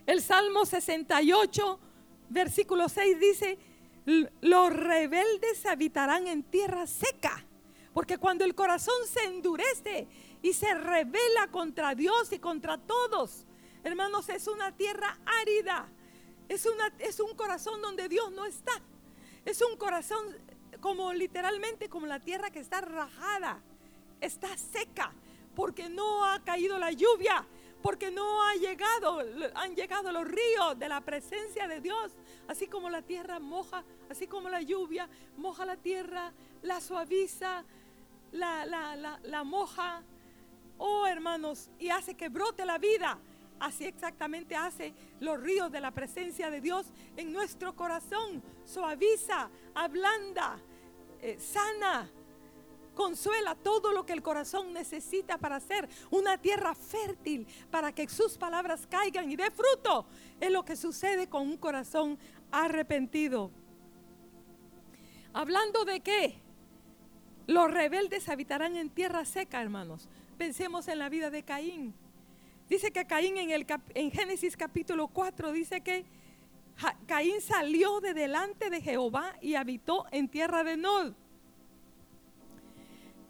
El 0.06 0.22
Salmo 0.22 0.64
68, 0.64 1.78
versículo 2.28 2.88
6 2.88 3.20
dice, 3.20 3.58
los 4.40 4.72
rebeldes 4.72 5.66
habitarán 5.66 6.26
en 6.26 6.42
tierra 6.42 6.86
seca, 6.86 7.44
porque 7.92 8.18
cuando 8.18 8.44
el 8.44 8.54
corazón 8.54 8.94
se 9.06 9.24
endurece 9.24 10.08
y 10.42 10.52
se 10.52 10.74
revela 10.74 11.48
contra 11.50 11.94
Dios 11.94 12.32
y 12.32 12.38
contra 12.38 12.78
todos, 12.78 13.46
hermanos, 13.84 14.28
es 14.28 14.46
una 14.46 14.72
tierra 14.72 15.18
árida, 15.42 15.88
es, 16.48 16.66
una, 16.66 16.92
es 16.98 17.20
un 17.20 17.34
corazón 17.36 17.80
donde 17.82 18.08
Dios 18.08 18.32
no 18.32 18.46
está, 18.46 18.72
es 19.44 19.60
un 19.62 19.76
corazón 19.76 20.24
como 20.80 21.12
literalmente 21.12 21.88
como 21.88 22.06
la 22.06 22.20
tierra 22.20 22.50
que 22.50 22.60
está 22.60 22.80
rajada, 22.80 23.60
está 24.20 24.56
seca, 24.56 25.12
porque 25.54 25.88
no 25.88 26.24
ha 26.24 26.42
caído 26.42 26.78
la 26.78 26.90
lluvia, 26.90 27.46
porque 27.82 28.10
no 28.10 28.42
ha 28.42 28.54
llegado, 28.54 29.22
han 29.54 29.74
llegado 29.74 30.12
los 30.12 30.26
ríos 30.26 30.78
de 30.78 30.88
la 30.88 31.00
presencia 31.00 31.66
de 31.66 31.80
Dios, 31.80 32.12
así 32.48 32.66
como 32.66 32.90
la 32.90 33.02
tierra 33.02 33.38
moja, 33.38 33.84
así 34.08 34.26
como 34.26 34.48
la 34.48 34.60
lluvia 34.60 35.08
moja 35.36 35.64
la 35.64 35.76
tierra, 35.76 36.32
la 36.62 36.80
suaviza, 36.80 37.64
la, 38.32 38.66
la, 38.66 39.18
la, 39.22 39.44
moja, 39.44 40.02
oh 40.78 41.06
hermanos, 41.06 41.70
y 41.78 41.88
hace 41.88 42.14
que 42.14 42.28
brote 42.28 42.64
la 42.64 42.78
vida. 42.78 43.18
Así 43.58 43.84
exactamente 43.84 44.56
hace 44.56 44.94
los 45.20 45.38
ríos 45.38 45.70
de 45.70 45.80
la 45.80 45.90
presencia 45.90 46.50
de 46.50 46.62
Dios 46.62 46.86
en 47.16 47.30
nuestro 47.32 47.76
corazón. 47.76 48.42
Suaviza, 48.64 49.50
ablanda, 49.74 50.58
eh, 51.20 51.38
sana, 51.38 52.08
consuela 52.94 53.54
todo 53.54 53.92
lo 53.92 54.04
que 54.04 54.12
el 54.12 54.22
corazón 54.22 54.72
necesita 54.72 55.38
para 55.38 55.60
ser 55.60 55.88
una 56.10 56.38
tierra 56.38 56.74
fértil, 56.74 57.46
para 57.70 57.92
que 57.92 58.08
sus 58.08 58.36
palabras 58.36 58.86
caigan 58.88 59.30
y 59.30 59.36
dé 59.36 59.50
fruto. 59.50 60.06
Es 60.40 60.50
lo 60.50 60.64
que 60.64 60.76
sucede 60.76 61.28
con 61.28 61.42
un 61.42 61.56
corazón 61.56 62.18
arrepentido. 62.50 63.50
Hablando 65.32 65.84
de 65.84 66.00
qué? 66.00 66.40
Los 67.46 67.70
rebeldes 67.70 68.28
habitarán 68.28 68.76
en 68.76 68.90
tierra 68.90 69.24
seca, 69.24 69.60
hermanos. 69.60 70.08
Pensemos 70.38 70.88
en 70.88 70.98
la 70.98 71.08
vida 71.08 71.30
de 71.30 71.42
Caín. 71.42 71.94
Dice 72.68 72.92
que 72.92 73.04
Caín 73.04 73.36
en, 73.36 73.50
el, 73.50 73.66
en 73.94 74.10
Génesis 74.10 74.56
capítulo 74.56 75.08
4 75.08 75.52
dice 75.52 75.80
que 75.80 76.04
Caín 77.06 77.40
salió 77.40 78.00
de 78.00 78.14
delante 78.14 78.70
de 78.70 78.80
Jehová 78.80 79.36
y 79.40 79.54
habitó 79.54 80.06
en 80.12 80.28
tierra 80.28 80.64
de 80.64 80.76
Nod. 80.76 81.14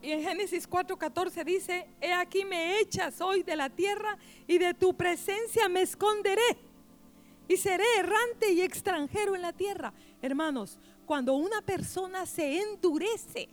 Y 0.02 0.12
en 0.12 0.22
Génesis 0.22 0.68
4:14 0.68 1.44
dice, 1.44 1.86
he 2.00 2.12
aquí 2.12 2.44
me 2.44 2.80
echas 2.80 3.20
hoy 3.20 3.42
de 3.42 3.56
la 3.56 3.68
tierra 3.68 4.16
y 4.46 4.58
de 4.58 4.72
tu 4.72 4.94
presencia 4.94 5.68
me 5.68 5.82
esconderé 5.82 6.56
y 7.48 7.56
seré 7.56 7.84
errante 7.98 8.52
y 8.52 8.62
extranjero 8.62 9.34
en 9.34 9.42
la 9.42 9.52
tierra. 9.52 9.92
Hermanos, 10.22 10.78
cuando 11.04 11.34
una 11.34 11.60
persona 11.60 12.24
se 12.24 12.62
endurece, 12.62 13.48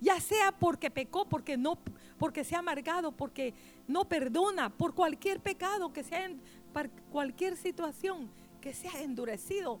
ya 0.00 0.20
sea 0.20 0.52
porque 0.52 0.90
pecó, 0.90 1.24
porque 1.24 1.56
no, 1.56 1.78
porque 2.18 2.44
se 2.44 2.54
ha 2.54 2.58
amargado, 2.58 3.12
porque 3.12 3.54
no 3.88 4.04
perdona, 4.04 4.68
por 4.68 4.94
cualquier 4.94 5.40
pecado 5.40 5.92
que 5.92 6.04
sea, 6.04 6.26
en, 6.26 6.40
cualquier 7.10 7.56
situación 7.56 8.28
que 8.60 8.74
se 8.74 8.88
ha 8.88 9.02
endurecido, 9.02 9.80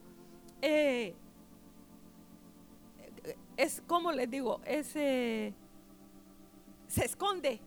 eh, 0.62 1.14
es 3.56 3.82
como 3.86 4.10
les 4.12 4.30
digo, 4.30 4.60
es 4.64 4.96
eh, 4.96 5.52
se 6.94 7.04
esconde. 7.04 7.60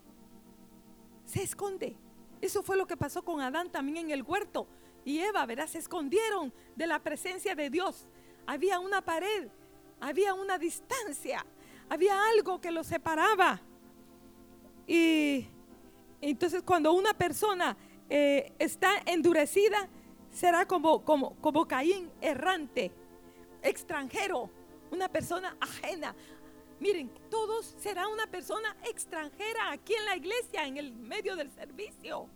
Se 1.26 1.44
esconde. 1.44 1.98
Eso 2.40 2.64
fue 2.64 2.78
lo 2.78 2.88
que 2.88 2.96
pasó 2.96 3.24
con 3.26 3.42
Adán 3.42 3.70
también 3.70 3.98
en 4.06 4.12
el 4.12 4.24
huerto. 4.24 4.68
Y 5.04 5.20
Eva, 5.20 5.46
¿verdad? 5.46 5.68
Se 5.68 5.80
escondieron 5.80 6.54
de 6.76 6.88
la 6.88 7.00
presencia 7.00 7.54
de 7.54 7.70
Dios. 7.70 8.08
Había 8.46 8.80
una 8.80 9.02
pared, 9.02 9.50
había 10.00 10.34
una 10.34 10.58
distancia, 10.58 11.46
había 11.90 12.16
algo 12.30 12.62
que 12.62 12.72
los 12.72 12.88
separaba. 12.88 13.60
Y 14.88 15.46
entonces 16.22 16.64
cuando 16.64 16.94
una 16.94 17.14
persona 17.14 17.76
eh, 18.10 18.54
está 18.60 18.92
endurecida, 19.06 19.90
será 20.32 20.66
como, 20.66 21.04
como, 21.04 21.36
como 21.42 21.68
Caín, 21.68 22.10
errante, 22.22 22.92
extranjero, 23.62 24.50
una 24.90 25.10
persona 25.10 25.58
ajena 25.60 26.16
Miren, 26.80 27.10
todos 27.32 27.74
será 27.80 28.08
una 28.08 28.28
persona 28.28 28.76
extranjera 28.84 29.72
aquí 29.72 29.96
en 29.96 30.06
la 30.06 30.16
iglesia, 30.16 30.66
en 30.66 30.78
el 30.78 30.94
medio 30.94 31.36
del 31.36 31.52
servicio, 31.52 32.28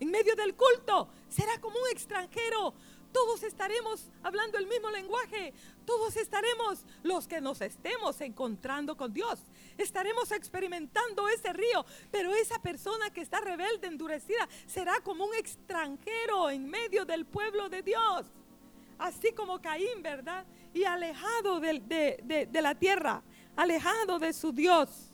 en 0.00 0.10
medio 0.10 0.34
del 0.34 0.54
culto. 0.54 1.08
Será 1.28 1.60
como 1.60 1.78
un 1.78 1.88
extranjero. 1.92 2.74
todos 3.12 3.44
estaremos 3.44 4.10
hablando 4.24 4.58
el 4.58 4.66
mismo 4.66 4.90
lenguaje, 4.90 5.54
todos 5.86 6.16
estaremos, 6.16 6.84
los 7.04 7.28
que 7.28 7.40
nos 7.40 7.60
estemos 7.60 8.20
encontrando 8.20 8.96
con 8.96 9.14
Dios, 9.14 9.38
estaremos 9.78 10.32
experimentando 10.32 11.28
ese 11.28 11.52
río, 11.52 11.86
pero 12.10 12.34
esa 12.34 12.60
persona 12.60 13.10
que 13.10 13.20
está 13.20 13.40
rebelde, 13.40 13.86
endurecida, 13.86 14.48
será 14.66 14.98
como 15.00 15.26
un 15.26 15.34
extranjero 15.36 16.50
en 16.50 16.68
medio 16.68 17.04
del 17.04 17.24
pueblo 17.24 17.68
de 17.68 17.82
Dios, 17.82 18.26
así 18.98 19.30
como 19.30 19.62
Caín, 19.62 20.02
¿verdad? 20.02 20.44
Y 20.72 20.82
alejado 20.82 21.60
de, 21.60 22.48
de 22.50 22.62
la 22.62 22.74
tierra, 22.74 23.22
alejado 23.56 24.18
de 24.18 24.32
su 24.32 24.52
Dios. 24.52 25.10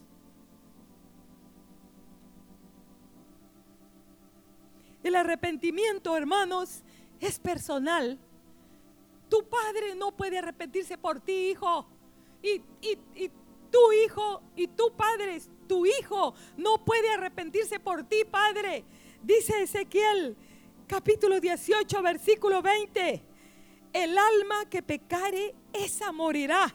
El 5.03 5.15
arrepentimiento, 5.15 6.17
hermanos, 6.17 6.83
es 7.21 7.39
personal. 7.39 8.19
Tu 9.29 9.45
padre 9.49 9.95
no 9.95 10.13
puede 10.13 10.39
arrepentirse 10.39 10.99
por 10.99 11.21
ti, 11.21 11.51
hijo. 11.51 11.87
Y, 12.43 12.61
tu 13.71 13.93
hijo 13.93 14.43
y 14.57 14.67
tu 14.67 14.93
padre, 14.97 15.41
tu 15.69 15.87
hijo, 15.87 16.35
no 16.57 16.85
puede 16.85 17.09
arrepentirse 17.11 17.79
por 17.79 18.03
ti, 18.05 18.25
padre. 18.29 18.85
Dice 19.23 19.63
Ezequiel 19.63 20.37
capítulo 20.87 21.39
18, 21.39 22.03
versículo 22.03 22.63
20. 22.63 23.23
El 23.93 24.19
alma 24.19 24.69
que 24.69 24.83
pecare, 24.83 25.55
esa 25.73 26.11
morirá. 26.11 26.75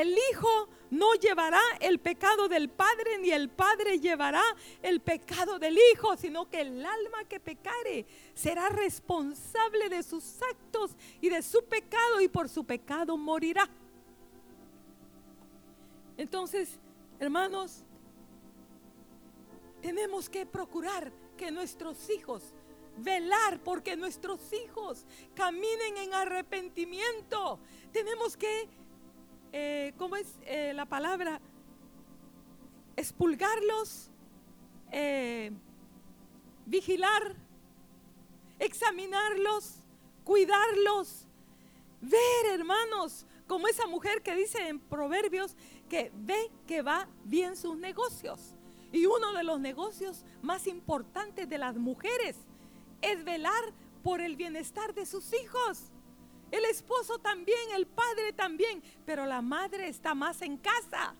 El 0.00 0.12
hijo 0.30 0.68
no 0.90 1.14
llevará 1.14 1.60
el 1.78 2.00
pecado 2.00 2.48
del 2.48 2.68
Padre, 2.68 3.18
ni 3.18 3.30
el 3.30 3.48
Padre 3.48 4.00
llevará 4.00 4.42
el 4.82 5.00
pecado 5.00 5.60
del 5.60 5.78
Hijo, 5.92 6.16
sino 6.16 6.50
que 6.50 6.62
el 6.62 6.84
alma 6.84 7.24
que 7.28 7.38
pecare 7.38 8.04
será 8.34 8.68
responsable 8.70 9.88
de 9.88 10.02
sus 10.02 10.42
actos 10.42 10.96
y 11.20 11.28
de 11.28 11.42
su 11.42 11.64
pecado, 11.64 12.20
y 12.20 12.26
por 12.26 12.48
su 12.48 12.64
pecado 12.64 13.16
morirá. 13.16 13.68
Entonces, 16.16 16.80
hermanos, 17.20 17.84
tenemos 19.80 20.28
que 20.28 20.44
procurar 20.44 21.12
que 21.36 21.52
nuestros 21.52 22.10
hijos, 22.10 22.42
velar 22.96 23.60
porque 23.62 23.96
nuestros 23.96 24.40
hijos 24.52 25.06
caminen 25.34 25.98
en 25.98 26.14
arrepentimiento. 26.14 27.60
Tenemos 27.92 28.36
que 28.36 28.68
eh, 29.56 29.94
¿cómo 29.98 30.16
es 30.16 30.26
eh, 30.46 30.72
la 30.74 30.84
palabra? 30.84 31.40
Expulgarlos, 32.96 34.10
eh, 34.90 35.52
vigilar, 36.66 37.36
examinarlos, 38.58 39.76
cuidarlos, 40.24 41.28
ver, 42.00 42.46
hermanos, 42.52 43.26
como 43.46 43.68
esa 43.68 43.86
mujer 43.86 44.22
que 44.22 44.34
dice 44.34 44.66
en 44.66 44.80
Proverbios 44.80 45.54
que 45.88 46.10
ve 46.16 46.50
que 46.66 46.82
va 46.82 47.06
bien 47.22 47.56
sus 47.56 47.76
negocios. 47.76 48.56
Y 48.90 49.06
uno 49.06 49.32
de 49.34 49.44
los 49.44 49.60
negocios 49.60 50.24
más 50.42 50.66
importantes 50.66 51.48
de 51.48 51.58
las 51.58 51.76
mujeres 51.76 52.34
es 53.02 53.24
velar 53.24 53.72
por 54.02 54.20
el 54.20 54.34
bienestar 54.34 54.94
de 54.94 55.06
sus 55.06 55.32
hijos. 55.32 55.92
El 56.54 56.66
esposo 56.66 57.18
también, 57.18 57.58
el 57.74 57.84
padre 57.84 58.32
también, 58.32 58.80
pero 59.04 59.26
la 59.26 59.42
madre 59.42 59.88
está 59.88 60.14
más 60.14 60.40
en 60.40 60.56
casa. 60.56 61.16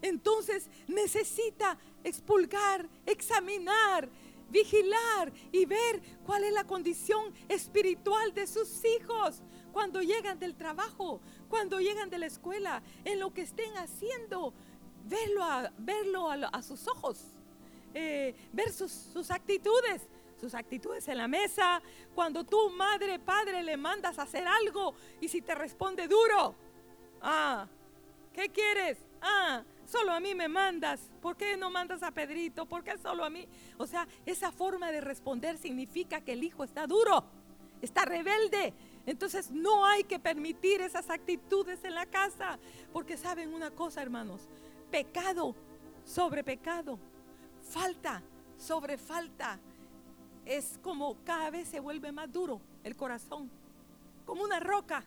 Entonces 0.00 0.70
necesita 0.86 1.76
expulgar, 2.04 2.88
examinar, 3.04 4.08
vigilar 4.48 5.32
y 5.50 5.64
ver 5.64 6.00
cuál 6.24 6.44
es 6.44 6.52
la 6.52 6.62
condición 6.62 7.34
espiritual 7.48 8.32
de 8.34 8.46
sus 8.46 8.84
hijos 8.84 9.42
cuando 9.72 10.00
llegan 10.00 10.38
del 10.38 10.54
trabajo, 10.54 11.20
cuando 11.48 11.80
llegan 11.80 12.08
de 12.08 12.18
la 12.18 12.26
escuela, 12.26 12.80
en 13.04 13.18
lo 13.18 13.34
que 13.34 13.42
estén 13.42 13.76
haciendo, 13.78 14.54
verlo 15.06 15.42
a, 15.42 15.72
verlo 15.76 16.30
a, 16.30 16.62
sus 16.62 16.86
ojos, 16.86 17.18
eh, 17.94 18.32
ver 18.52 18.72
sus, 18.72 18.92
sus 18.92 19.32
actitudes, 19.32 20.06
sus 20.40 20.54
actitudes 20.54 21.06
en 21.08 21.18
la 21.18 21.28
mesa, 21.28 21.82
cuando 22.14 22.44
tú, 22.44 22.70
madre, 22.70 23.18
padre, 23.18 23.62
le 23.62 23.76
mandas 23.76 24.18
a 24.18 24.22
hacer 24.22 24.46
algo 24.46 24.94
y 25.20 25.28
si 25.28 25.42
te 25.42 25.54
responde 25.54 26.06
duro, 26.06 26.54
ah, 27.20 27.66
¿qué 28.32 28.48
quieres? 28.48 28.98
Ah, 29.20 29.62
solo 29.84 30.12
a 30.12 30.20
mí 30.20 30.34
me 30.34 30.48
mandas. 30.48 31.00
¿Por 31.20 31.36
qué 31.36 31.56
no 31.56 31.70
mandas 31.70 32.02
a 32.02 32.10
Pedrito? 32.10 32.66
¿Por 32.66 32.84
qué 32.84 32.96
solo 32.98 33.24
a 33.24 33.30
mí? 33.30 33.48
O 33.78 33.86
sea, 33.86 34.06
esa 34.26 34.52
forma 34.52 34.92
de 34.92 35.00
responder 35.00 35.58
significa 35.58 36.20
que 36.20 36.32
el 36.34 36.44
hijo 36.44 36.62
está 36.62 36.86
duro, 36.86 37.24
está 37.82 38.04
rebelde. 38.04 38.72
Entonces 39.06 39.50
no 39.50 39.86
hay 39.86 40.04
que 40.04 40.18
permitir 40.18 40.80
esas 40.82 41.10
actitudes 41.10 41.82
en 41.84 41.94
la 41.94 42.06
casa, 42.06 42.58
porque 42.92 43.16
saben 43.16 43.54
una 43.54 43.70
cosa, 43.70 44.02
hermanos, 44.02 44.48
pecado 44.90 45.54
sobre 46.04 46.44
pecado, 46.44 46.98
falta 47.62 48.22
sobre 48.56 48.98
falta 48.98 49.58
es 50.48 50.78
como 50.82 51.22
cada 51.24 51.50
vez 51.50 51.68
se 51.68 51.78
vuelve 51.78 52.10
más 52.10 52.32
duro 52.32 52.60
el 52.82 52.96
corazón, 52.96 53.50
como 54.24 54.42
una 54.42 54.58
roca. 54.58 55.04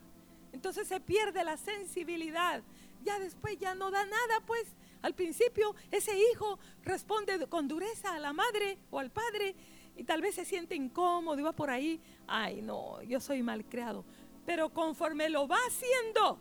Entonces 0.54 0.88
se 0.88 1.00
pierde 1.00 1.44
la 1.44 1.58
sensibilidad. 1.58 2.62
Ya 3.04 3.18
después 3.18 3.58
ya 3.60 3.74
no 3.74 3.90
da 3.90 4.06
nada, 4.06 4.42
pues 4.46 4.68
al 5.02 5.16
principio 5.16 5.76
ese 5.90 6.16
hijo 6.32 6.60
responde 6.84 7.48
con 7.48 7.68
dureza 7.68 8.14
a 8.14 8.20
la 8.20 8.34
madre 8.34 8.78
o 8.92 9.00
al 9.00 9.10
padre 9.10 9.56
y 9.96 10.04
tal 10.04 10.22
vez 10.22 10.36
se 10.36 10.46
siente 10.46 10.76
incómodo 10.76 11.40
y 11.40 11.44
va 11.44 11.54
por 11.54 11.72
ahí, 11.72 12.00
ay 12.28 12.62
no, 12.62 13.02
yo 13.02 13.20
soy 13.20 13.42
mal 13.42 13.66
creado. 13.66 14.06
Pero 14.46 14.70
conforme 14.70 15.30
lo 15.30 15.48
va 15.48 15.58
haciendo 15.68 16.38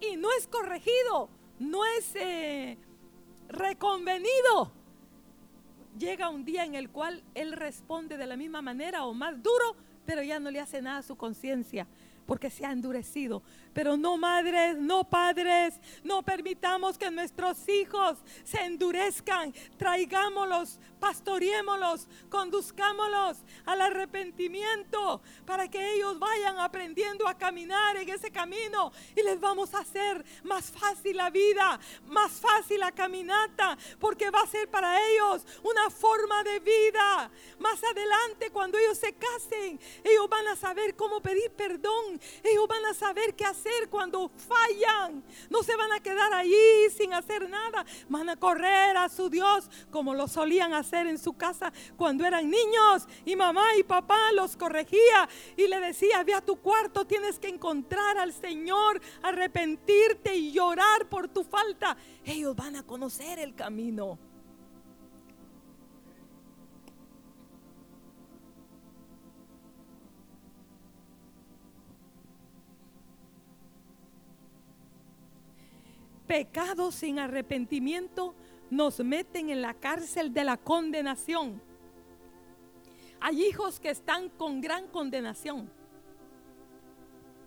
y 0.00 0.16
no 0.16 0.32
es 0.32 0.46
corregido, 0.46 1.28
no 1.58 1.84
es 1.84 2.14
eh, 2.14 2.78
reconvenido, 3.48 4.72
llega 6.00 6.30
un 6.30 6.44
día 6.44 6.64
en 6.64 6.74
el 6.74 6.88
cual 6.88 7.22
él 7.34 7.52
responde 7.52 8.16
de 8.16 8.26
la 8.26 8.36
misma 8.36 8.62
manera 8.62 9.04
o 9.04 9.14
más 9.14 9.40
duro, 9.42 9.76
pero 10.06 10.22
ya 10.22 10.40
no 10.40 10.50
le 10.50 10.58
hace 10.58 10.82
nada 10.82 10.98
a 10.98 11.02
su 11.02 11.14
conciencia 11.14 11.86
porque 12.26 12.50
se 12.50 12.64
ha 12.64 12.72
endurecido. 12.72 13.42
Pero 13.72 13.96
no 13.96 14.16
madres, 14.16 14.76
no 14.76 15.04
padres, 15.04 15.74
no 16.02 16.22
permitamos 16.22 16.98
que 16.98 17.10
nuestros 17.10 17.68
hijos 17.68 18.18
se 18.44 18.60
endurezcan. 18.64 19.52
Traigámoslos, 19.76 20.78
pastoreémoslos, 20.98 22.08
conduzcámoslos 22.28 23.38
al 23.66 23.80
arrepentimiento 23.80 25.20
para 25.46 25.68
que 25.68 25.94
ellos 25.94 26.18
vayan 26.18 26.58
aprendiendo 26.58 27.28
a 27.28 27.36
caminar 27.36 27.96
en 27.96 28.08
ese 28.08 28.30
camino 28.30 28.92
y 29.16 29.22
les 29.22 29.38
vamos 29.40 29.74
a 29.74 29.80
hacer 29.80 30.24
más 30.44 30.70
fácil 30.70 31.16
la 31.16 31.30
vida, 31.30 31.78
más 32.06 32.32
fácil 32.32 32.80
la 32.80 32.92
caminata, 32.92 33.76
porque 33.98 34.30
va 34.30 34.42
a 34.42 34.46
ser 34.46 34.68
para 34.68 34.98
ellos 35.10 35.46
una 35.62 35.90
forma 35.90 36.42
de 36.42 36.60
vida. 36.60 37.30
Más 37.58 37.82
adelante, 37.84 38.50
cuando 38.50 38.78
ellos 38.78 38.98
se 38.98 39.12
casen, 39.12 39.78
ellos 40.04 40.28
van 40.28 40.48
a 40.48 40.56
saber 40.56 40.96
cómo 40.96 41.20
pedir 41.20 41.50
perdón 41.52 42.20
ellos 42.42 42.66
van 42.68 42.84
a 42.86 42.94
saber 42.94 43.34
qué 43.34 43.44
hacer 43.44 43.59
cuando 43.90 44.30
fallan. 44.30 45.22
No 45.48 45.62
se 45.62 45.76
van 45.76 45.92
a 45.92 46.00
quedar 46.00 46.32
allí 46.32 46.90
sin 46.96 47.12
hacer 47.12 47.48
nada. 47.48 47.84
Van 48.08 48.28
a 48.28 48.36
correr 48.36 48.96
a 48.96 49.08
su 49.08 49.28
Dios 49.28 49.68
como 49.90 50.14
lo 50.14 50.28
solían 50.28 50.72
hacer 50.74 51.06
en 51.06 51.18
su 51.18 51.32
casa 51.34 51.72
cuando 51.96 52.24
eran 52.24 52.48
niños. 52.48 53.06
Y 53.24 53.36
mamá 53.36 53.76
y 53.78 53.82
papá 53.82 54.32
los 54.32 54.56
corregía 54.56 55.28
y 55.56 55.66
le 55.66 55.80
decía, 55.80 56.22
ve 56.24 56.34
a 56.34 56.40
tu 56.40 56.56
cuarto, 56.56 57.06
tienes 57.06 57.38
que 57.38 57.48
encontrar 57.48 58.18
al 58.18 58.32
Señor, 58.32 59.00
arrepentirte 59.22 60.34
y 60.34 60.52
llorar 60.52 61.08
por 61.08 61.28
tu 61.28 61.44
falta. 61.44 61.96
Ellos 62.24 62.54
van 62.56 62.76
a 62.76 62.86
conocer 62.86 63.38
el 63.38 63.54
camino. 63.54 64.29
Pecados 76.30 76.94
sin 76.94 77.18
arrepentimiento 77.18 78.36
nos 78.70 79.00
meten 79.00 79.50
en 79.50 79.60
la 79.60 79.74
cárcel 79.74 80.32
de 80.32 80.44
la 80.44 80.56
condenación. 80.56 81.60
Hay 83.18 83.44
hijos 83.46 83.80
que 83.80 83.90
están 83.90 84.28
con 84.28 84.60
gran 84.60 84.86
condenación. 84.86 85.68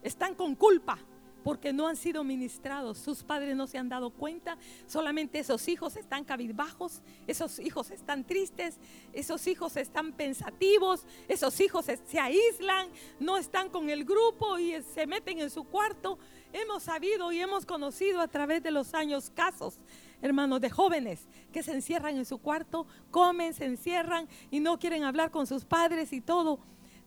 Están 0.01 0.35
con 0.35 0.53
culpa 0.55 0.99
porque 1.43 1.73
no 1.73 1.87
han 1.87 1.95
sido 1.95 2.23
ministrados. 2.23 2.97
Sus 2.97 3.23
padres 3.23 3.55
no 3.55 3.67
se 3.67 3.77
han 3.77 3.89
dado 3.89 4.09
cuenta. 4.09 4.57
Solamente 4.87 5.39
esos 5.39 5.67
hijos 5.67 5.95
están 5.95 6.23
cabizbajos, 6.23 7.01
esos 7.27 7.59
hijos 7.59 7.91
están 7.91 8.23
tristes, 8.23 8.77
esos 9.11 9.45
hijos 9.47 9.77
están 9.77 10.13
pensativos, 10.13 11.05
esos 11.27 11.59
hijos 11.59 11.85
se 11.85 12.19
aíslan, 12.19 12.87
no 13.19 13.37
están 13.37 13.69
con 13.69 13.89
el 13.89 14.05
grupo 14.05 14.57
y 14.57 14.81
se 14.93 15.05
meten 15.05 15.39
en 15.39 15.49
su 15.49 15.63
cuarto. 15.65 16.17
Hemos 16.53 16.83
sabido 16.83 17.31
y 17.31 17.39
hemos 17.39 17.65
conocido 17.65 18.21
a 18.21 18.27
través 18.27 18.61
de 18.63 18.71
los 18.71 18.93
años 18.93 19.31
casos, 19.31 19.79
hermanos, 20.21 20.61
de 20.61 20.69
jóvenes 20.69 21.27
que 21.51 21.63
se 21.63 21.73
encierran 21.73 22.17
en 22.17 22.25
su 22.25 22.37
cuarto, 22.37 22.85
comen, 23.11 23.53
se 23.53 23.65
encierran 23.65 24.27
y 24.51 24.59
no 24.59 24.79
quieren 24.79 25.03
hablar 25.03 25.31
con 25.31 25.47
sus 25.47 25.65
padres 25.65 26.13
y 26.13 26.21
todo. 26.21 26.59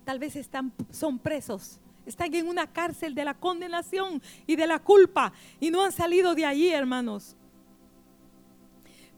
Tal 0.04 0.18
vez 0.18 0.36
están, 0.36 0.72
son 0.90 1.18
presos 1.18 1.80
están 2.06 2.32
en 2.34 2.48
una 2.48 2.72
cárcel 2.72 3.14
de 3.14 3.24
la 3.24 3.34
condenación 3.34 4.22
y 4.46 4.56
de 4.56 4.66
la 4.66 4.78
culpa 4.78 5.32
y 5.60 5.70
no 5.70 5.82
han 5.82 5.92
salido 5.92 6.34
de 6.34 6.46
allí, 6.46 6.68
hermanos. 6.70 7.36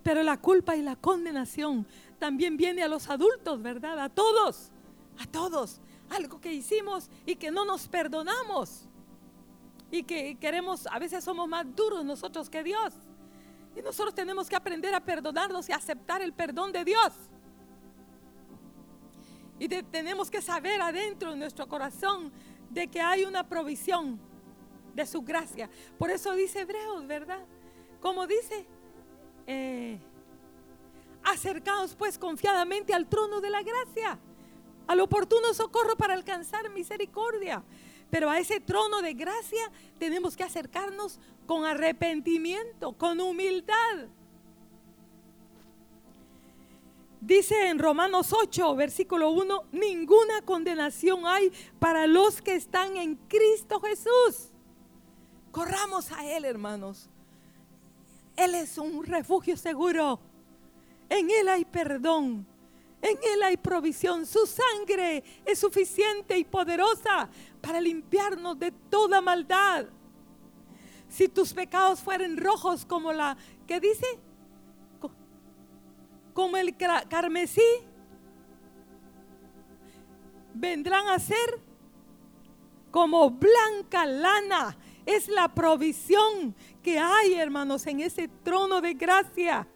Pero 0.03 0.23
la 0.23 0.41
culpa 0.41 0.75
y 0.75 0.83
la 0.83 0.97
condenación 0.97 1.87
también 2.19 2.57
viene 2.57 2.83
a 2.83 2.89
los 2.89 3.09
adultos, 3.09 3.63
¿verdad? 3.63 4.01
A 4.01 4.09
todos, 4.09 4.71
a 5.19 5.27
todos. 5.27 5.81
Algo 6.11 6.41
que 6.41 6.53
hicimos 6.53 7.11
y 7.27 7.37
que 7.37 7.51
no 7.51 7.65
nos 7.65 7.87
perdonamos. 7.89 8.87
Y 9.91 10.03
que 10.03 10.37
queremos, 10.39 10.87
a 10.87 10.99
veces 10.99 11.25
somos 11.25 11.47
más 11.49 11.67
duros 11.77 12.05
nosotros 12.05 12.49
que 12.49 12.63
Dios. 12.63 12.95
Y 13.77 13.83
nosotros 13.83 14.15
tenemos 14.15 14.49
que 14.49 14.57
aprender 14.57 14.95
a 14.95 15.05
perdonarnos 15.05 15.69
y 15.69 15.73
aceptar 15.73 16.23
el 16.23 16.33
perdón 16.33 16.73
de 16.73 16.85
Dios. 16.85 17.13
Y 19.59 19.69
tenemos 19.69 20.31
que 20.31 20.41
saber 20.41 20.81
adentro 20.81 21.33
de 21.33 21.37
nuestro 21.37 21.67
corazón 21.69 22.33
de 22.71 22.89
que 22.89 23.01
hay 23.01 23.25
una 23.25 23.49
provisión 23.49 24.19
de 24.95 25.07
su 25.07 25.23
gracia. 25.23 25.71
Por 25.99 26.11
eso 26.11 26.33
dice 26.35 26.61
Hebreos, 26.61 27.07
¿verdad? 27.07 27.45
Como 28.01 28.27
dice, 28.27 28.67
eh, 29.47 29.99
acercaos 31.25 31.95
pues 31.95 32.19
confiadamente 32.19 32.95
al 32.95 33.07
trono 33.07 33.41
de 33.41 33.51
la 33.51 33.63
gracia, 33.63 34.19
al 34.87 35.01
oportuno 35.01 35.55
socorro 35.55 35.97
para 35.97 36.15
alcanzar 36.15 36.71
misericordia. 36.71 37.63
Pero 38.11 38.31
a 38.31 38.39
ese 38.39 38.61
trono 38.61 39.03
de 39.03 39.15
gracia 39.15 39.71
tenemos 39.99 40.37
que 40.37 40.43
acercarnos 40.43 41.21
con 41.47 41.65
arrepentimiento, 41.65 42.93
con 42.93 43.21
humildad. 43.21 44.09
Dice 47.29 47.69
en 47.69 47.79
Romanos 47.79 48.33
8, 48.33 48.75
versículo 48.75 49.29
1, 49.33 49.65
ninguna 49.73 50.41
condenación 50.47 51.27
hay 51.27 51.53
para 51.79 52.07
los 52.07 52.41
que 52.41 52.55
están 52.55 52.97
en 52.97 53.17
Cristo 53.17 53.79
Jesús. 53.81 54.49
Corramos 55.51 56.11
a 56.11 56.25
Él, 56.25 56.47
hermanos. 56.47 57.11
Él 58.35 58.55
es 58.55 58.79
un 58.79 59.05
refugio 59.05 59.59
seguro. 59.59 60.19
En 61.11 61.31
Él 61.31 61.51
hay 61.51 61.67
perdón. 61.67 62.47
En 63.03 63.19
Él 63.23 63.43
hay 63.43 63.59
provisión. 63.59 64.25
Su 64.25 64.47
sangre 64.47 65.23
es 65.45 65.59
suficiente 65.59 66.39
y 66.39 66.45
poderosa 66.45 67.29
para 67.61 67.79
limpiarnos 67.79 68.59
de 68.59 68.73
toda 68.89 69.21
maldad. 69.21 69.85
Si 71.11 71.29
tus 71.29 71.53
pecados 71.53 72.01
fueren 72.01 72.39
rojos 72.39 72.87
como 72.87 73.13
la, 73.13 73.37
¿qué 73.67 73.81
dice? 73.81 74.19
Como 76.39 76.57
el 76.57 76.77
carmesí, 76.77 77.61
vendrán 80.55 81.09
a 81.09 81.19
ser 81.19 81.61
como 82.93 83.29
blanca 83.29 84.07
lana. 84.07 84.77
Es 85.05 85.27
la 85.27 85.53
provisión 85.53 86.55
que 86.81 86.97
hay, 86.97 87.35
hermanos, 87.35 87.89
en 87.89 87.99
ese 87.99 88.29
trono 88.29 88.81
de 88.81 88.95
gracia. 88.95 89.67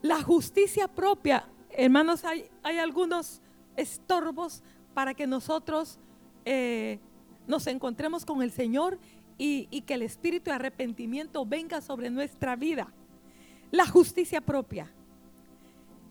La 0.00 0.22
justicia 0.22 0.88
propia, 0.88 1.46
hermanos, 1.68 2.24
hay, 2.24 2.48
hay 2.62 2.78
algunos 2.78 3.42
estorbos 3.76 4.62
para 4.94 5.12
que 5.12 5.26
nosotros 5.26 5.98
eh, 6.46 6.98
nos 7.46 7.66
encontremos 7.66 8.24
con 8.24 8.40
el 8.40 8.52
Señor 8.52 8.98
y, 9.42 9.80
que 9.80 9.94
el 9.94 10.02
espíritu 10.02 10.50
de 10.50 10.56
arrepentimiento 10.56 11.46
venga 11.46 11.80
sobre 11.80 12.10
nuestra 12.10 12.56
vida. 12.56 12.92
La 13.70 13.86
justicia 13.86 14.42
propia 14.42 14.92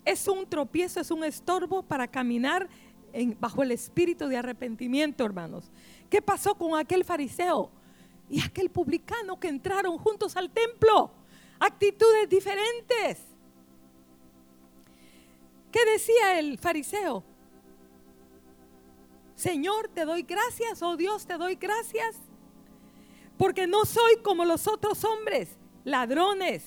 es 0.03 0.27
un 0.27 0.49
tropiezo, 0.49 0.99
es 0.99 1.11
un 1.11 1.23
estorbo 1.23 1.83
para 1.83 2.07
caminar 2.07 2.67
bajo 3.39 3.61
el 3.61 3.71
espíritu 3.71 4.27
de 4.27 4.37
arrepentimiento, 4.37 5.23
hermanos. 5.23 5.69
¿Qué 6.09 6.23
pasó 6.23 6.55
con 6.55 6.75
aquel 6.75 7.05
fariseo 7.05 7.69
y 8.31 8.41
aquel 8.41 8.71
publicano 8.71 9.39
que 9.39 9.49
entraron 9.49 9.99
juntos 9.99 10.35
al 10.35 10.49
templo? 10.49 11.11
Actitudes 11.59 12.27
diferentes. 12.29 13.19
¿Qué 15.71 15.85
decía 15.85 16.39
el 16.39 16.57
fariseo? 16.57 17.23
Señor, 19.35 19.87
te 19.89 20.03
doy 20.03 20.23
gracias, 20.23 20.81
oh 20.81 20.97
Dios, 20.97 21.27
te 21.27 21.37
doy 21.37 21.55
gracias, 21.55 22.28
porque 23.39 23.67
no 23.67 23.85
soy 23.85 24.17
como 24.17 24.43
los 24.43 24.67
otros 24.67 25.05
hombres, 25.05 25.47
ladrones, 25.85 26.61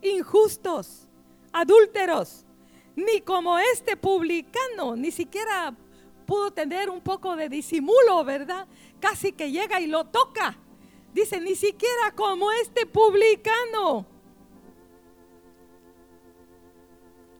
injustos, 0.00 1.08
adúlteros, 1.52 2.46
ni 2.94 3.20
como 3.20 3.58
este 3.58 3.96
publicano, 3.96 4.94
ni 4.94 5.10
siquiera 5.10 5.74
pudo 6.24 6.52
tener 6.52 6.88
un 6.88 7.00
poco 7.00 7.34
de 7.34 7.48
disimulo, 7.48 8.24
¿verdad? 8.24 8.68
Casi 9.00 9.32
que 9.32 9.50
llega 9.50 9.80
y 9.80 9.88
lo 9.88 10.04
toca. 10.04 10.56
Dice, 11.12 11.40
ni 11.40 11.56
siquiera 11.56 12.12
como 12.14 12.52
este 12.52 12.86
publicano. 12.86 14.06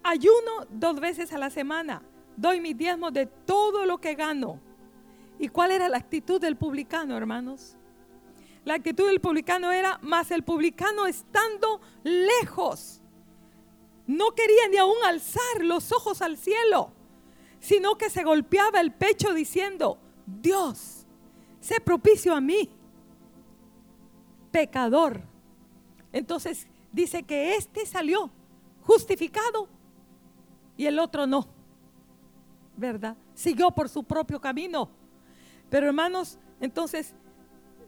Ayuno 0.02 0.66
dos 0.68 0.98
veces 0.98 1.32
a 1.32 1.38
la 1.38 1.48
semana. 1.48 2.02
Doy 2.36 2.60
mi 2.60 2.74
diezmo 2.74 3.12
de 3.12 3.26
todo 3.26 3.86
lo 3.86 3.98
que 3.98 4.16
gano. 4.16 4.58
¿Y 5.38 5.46
cuál 5.46 5.70
era 5.70 5.88
la 5.88 5.98
actitud 5.98 6.40
del 6.40 6.56
publicano, 6.56 7.16
hermanos? 7.16 7.76
La 8.64 8.74
actitud 8.74 9.06
del 9.06 9.20
publicano 9.20 9.72
era, 9.72 9.98
más 10.02 10.30
el 10.30 10.42
publicano 10.42 11.06
estando 11.06 11.80
lejos, 12.02 13.02
no 14.06 14.32
quería 14.32 14.68
ni 14.70 14.76
aún 14.76 14.96
alzar 15.04 15.62
los 15.62 15.92
ojos 15.92 16.22
al 16.22 16.36
cielo, 16.36 16.92
sino 17.60 17.96
que 17.96 18.10
se 18.10 18.22
golpeaba 18.22 18.80
el 18.80 18.92
pecho 18.92 19.32
diciendo, 19.32 19.98
Dios, 20.26 21.06
sé 21.60 21.80
propicio 21.80 22.34
a 22.34 22.40
mí, 22.40 22.70
pecador. 24.50 25.22
Entonces 26.12 26.66
dice 26.92 27.22
que 27.22 27.56
este 27.56 27.86
salió 27.86 28.30
justificado 28.82 29.68
y 30.76 30.86
el 30.86 30.98
otro 30.98 31.26
no. 31.26 31.48
¿Verdad? 32.76 33.16
Siguió 33.34 33.70
por 33.70 33.88
su 33.88 34.04
propio 34.04 34.40
camino. 34.40 34.90
Pero 35.70 35.86
hermanos, 35.86 36.38
entonces 36.60 37.14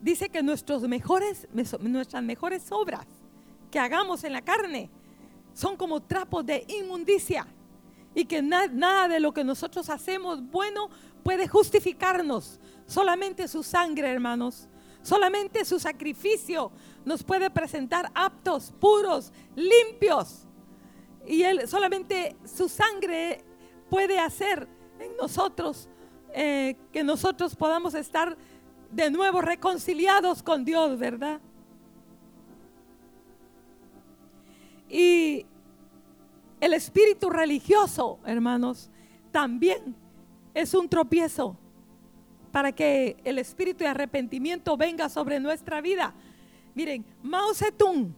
dice 0.00 0.28
que 0.28 0.42
nuestros 0.42 0.82
mejores, 0.82 1.48
nuestras 1.52 2.22
mejores 2.22 2.70
obras 2.70 3.06
que 3.70 3.78
hagamos 3.78 4.24
en 4.24 4.32
la 4.32 4.42
carne 4.42 4.90
son 5.54 5.76
como 5.76 6.02
trapos 6.02 6.44
de 6.44 6.64
inmundicia 6.68 7.46
y 8.14 8.24
que 8.24 8.42
nada 8.42 9.08
de 9.08 9.20
lo 9.20 9.32
que 9.32 9.44
nosotros 9.44 9.88
hacemos 9.90 10.42
bueno 10.42 10.88
puede 11.22 11.48
justificarnos. 11.48 12.60
Solamente 12.86 13.48
su 13.48 13.62
sangre, 13.62 14.10
hermanos, 14.10 14.68
solamente 15.02 15.64
su 15.64 15.78
sacrificio 15.78 16.70
nos 17.04 17.22
puede 17.22 17.50
presentar 17.50 18.10
aptos, 18.14 18.72
puros, 18.78 19.32
limpios 19.54 20.46
y 21.26 21.42
Él 21.42 21.66
solamente 21.68 22.36
su 22.44 22.68
sangre 22.68 23.44
puede 23.90 24.18
hacer 24.18 24.68
en 24.98 25.16
nosotros 25.16 25.88
eh, 26.32 26.76
que 26.92 27.02
nosotros 27.02 27.56
podamos 27.56 27.94
estar 27.94 28.36
de 28.90 29.10
nuevo 29.10 29.40
reconciliados 29.40 30.42
con 30.42 30.64
Dios, 30.64 30.98
¿verdad? 30.98 31.40
Y 34.88 35.44
el 36.60 36.72
espíritu 36.74 37.30
religioso, 37.30 38.18
hermanos, 38.24 38.90
también 39.30 39.94
es 40.54 40.72
un 40.74 40.88
tropiezo 40.88 41.56
para 42.50 42.72
que 42.72 43.16
el 43.24 43.38
espíritu 43.38 43.84
de 43.84 43.90
arrepentimiento 43.90 44.76
venga 44.76 45.08
sobre 45.08 45.38
nuestra 45.40 45.80
vida. 45.80 46.14
Miren, 46.74 47.04
Mao 47.22 47.52
Zedong 47.52 48.14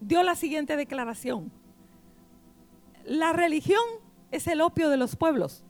dio 0.00 0.22
la 0.22 0.34
siguiente 0.34 0.76
declaración. 0.76 1.50
La 3.04 3.32
religión 3.32 3.82
es 4.30 4.46
el 4.46 4.60
opio 4.60 4.90
de 4.90 4.96
los 4.96 5.16
pueblos, 5.16 5.64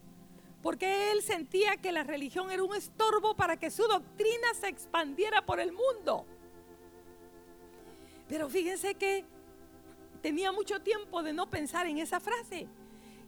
porque 0.63 1.13
él 1.13 1.23
sentía 1.23 1.77
que 1.77 1.93
la 1.93 2.05
religión 2.05 2.51
era 2.51 2.63
un 2.63 2.75
estorbo 2.75 3.35
para 3.35 3.57
que 3.57 3.71
su 3.71 3.83
doctrina 3.83 4.55
se 4.61 4.69
expandiera 4.69 5.45
por 5.45 5.61
el 5.61 5.73
mundo. 5.73 6.25
Pero 8.29 8.49
fíjense 8.49 8.95
que 8.95 9.25
tenía 10.23 10.53
mucho 10.53 10.81
tiempo 10.81 11.23
de 11.23 11.33
no 11.33 11.51
pensar 11.51 11.87
en 11.87 11.99
esa 11.99 12.21
frase. 12.21 12.69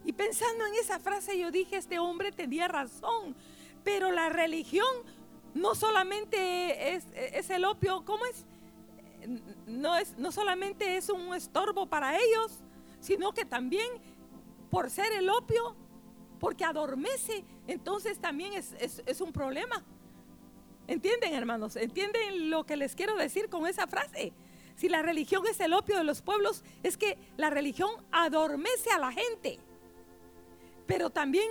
Y 0.05 0.13
pensando 0.13 0.67
en 0.67 0.75
esa 0.75 1.01
frase 1.01 1.39
yo 1.39 1.51
dije, 1.51 1.77
este 1.77 1.99
hombre 1.99 2.31
tenía 2.31 2.69
razón, 2.69 3.35
pero 3.83 4.13
la 4.13 4.29
religión 4.29 4.87
no 5.55 5.75
solamente 5.75 6.95
es, 6.95 7.05
es 7.15 7.51
el 7.51 7.65
opio, 7.65 8.05
¿cómo 8.05 8.25
es? 8.27 8.47
no, 9.67 9.97
es, 9.97 10.17
no 10.19 10.33
solamente 10.33 10.97
es 10.97 11.09
un 11.09 11.35
estorbo 11.35 11.87
para 11.87 12.17
ellos, 12.19 12.61
sino 13.01 13.33
que 13.33 13.45
también 13.45 13.87
por 14.71 14.91
ser 14.91 15.13
el 15.13 15.29
opio, 15.29 15.77
porque 16.45 16.67
adormece, 16.67 17.43
entonces 17.67 18.19
también 18.19 18.53
es, 18.53 19.21
un 19.23 19.33
problema. 19.33 19.83
¿Entienden, 20.87 21.33
hermanos? 21.33 21.75
¿Entienden 21.75 22.51
lo 22.51 22.67
que 22.67 22.77
les 22.77 22.95
quiero 22.95 23.17
decir 23.17 23.49
con 23.49 23.67
esa 23.67 23.87
frase? 23.87 24.35
si 24.77 24.91
la 24.91 25.01
religión 25.01 25.43
es 25.47 25.59
el 25.61 25.73
opio 25.73 25.97
de 25.97 26.05
los 26.05 26.21
pueblos, 26.21 26.63
es 26.83 26.99
que 26.99 27.17
la 27.39 27.49
religión 27.49 27.89
adormece 28.13 28.91
a 28.91 28.99
la 28.99 29.11
gente. 29.11 29.59
Pero 30.87 31.09
también 31.09 31.49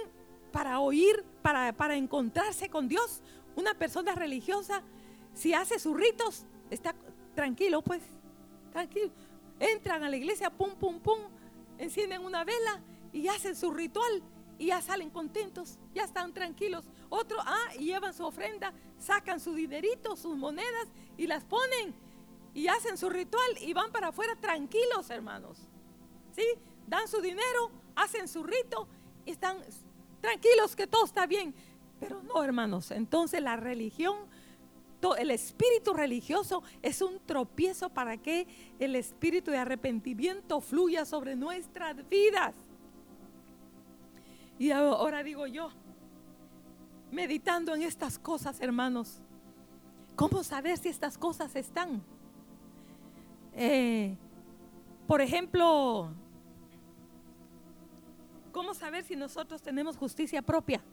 para 0.52 0.80
oír, 0.80 1.26
para, 1.42 1.74
para 1.74 1.96
encontrarse 1.96 2.70
con 2.70 2.88
Dios, 2.88 3.24
una 3.56 3.74
persona 3.74 4.14
religiosa, 4.14 4.84
si 5.34 5.56
hace 5.56 5.80
sus 5.80 5.98
ritos, 5.98 6.46
está 6.70 6.94
tranquilo, 7.34 7.82
pues, 7.82 8.04
tranquilo. 8.72 9.10
Entran 9.60 10.04
a 10.04 10.10
la 10.10 10.18
iglesia, 10.18 10.52
pum, 10.52 10.76
pum, 10.76 11.00
pum, 11.00 11.18
encienden 11.80 12.22
una 12.22 12.44
vela 12.44 12.80
y 13.12 13.28
hacen 13.28 13.56
su 13.56 13.72
ritual 13.72 14.22
y 14.58 14.68
ya 14.68 14.82
salen 14.82 15.10
contentos, 15.10 15.78
ya 15.94 16.04
están 16.04 16.34
tranquilos. 16.34 16.86
Otro, 17.10 17.38
ah, 17.42 17.76
y 17.80 17.86
llevan 17.86 18.14
su 18.14 18.26
ofrenda, 18.26 18.74
sacan 18.98 19.40
su 19.40 19.54
dinerito, 19.54 20.16
sus 20.16 20.38
monedas 20.38 20.88
y 21.18 21.28
las 21.28 21.44
ponen 21.44 21.94
y 22.54 22.68
hacen 22.68 22.98
su 22.98 23.10
ritual 23.10 23.58
y 23.62 23.74
van 23.74 23.92
para 23.92 24.10
afuera 24.10 24.36
tranquilos, 24.36 25.10
hermanos. 25.10 25.60
¿Sí? 26.36 26.46
Dan 26.88 27.08
su 27.08 27.22
dinero, 27.22 27.72
hacen 27.96 28.28
su 28.28 28.44
rito 28.44 28.88
y 29.26 29.32
están 29.32 29.58
tranquilos 30.22 30.76
que 30.76 30.88
todo 30.88 31.06
está 31.06 31.26
bien. 31.26 31.54
Pero 32.00 32.22
no, 32.22 32.44
hermanos, 32.44 32.92
entonces 32.92 33.42
la 33.42 33.56
religión, 33.56 34.18
el 35.18 35.32
espíritu 35.32 35.94
religioso 35.94 36.64
es 36.82 37.02
un 37.02 37.20
tropiezo 37.26 37.90
para 37.90 38.18
que 38.18 38.48
el 38.80 38.96
espíritu 38.96 39.52
de 39.52 39.58
arrepentimiento 39.58 40.62
fluya 40.62 41.06
sobre 41.06 41.36
nuestras 41.36 42.08
vidas. 42.10 42.54
Y 44.60 44.72
ahora 44.72 45.24
digo 45.24 45.48
yo, 45.48 45.70
meditando 47.12 47.76
en 47.76 47.84
estas 47.84 48.18
cosas, 48.20 48.62
hermanos, 48.62 49.22
¿cómo 50.16 50.44
saber 50.44 50.78
si 50.78 50.90
estas 50.90 51.18
cosas 51.18 51.56
están? 51.56 52.02
Eh, 53.54 54.18
por 55.08 55.22
ejemplo, 55.22 56.12
¿cómo 58.52 58.74
saber 58.74 59.04
si 59.04 59.16
nosotros 59.16 59.62
tenemos 59.62 59.98
justicia 59.98 60.42
propia? 60.42 60.84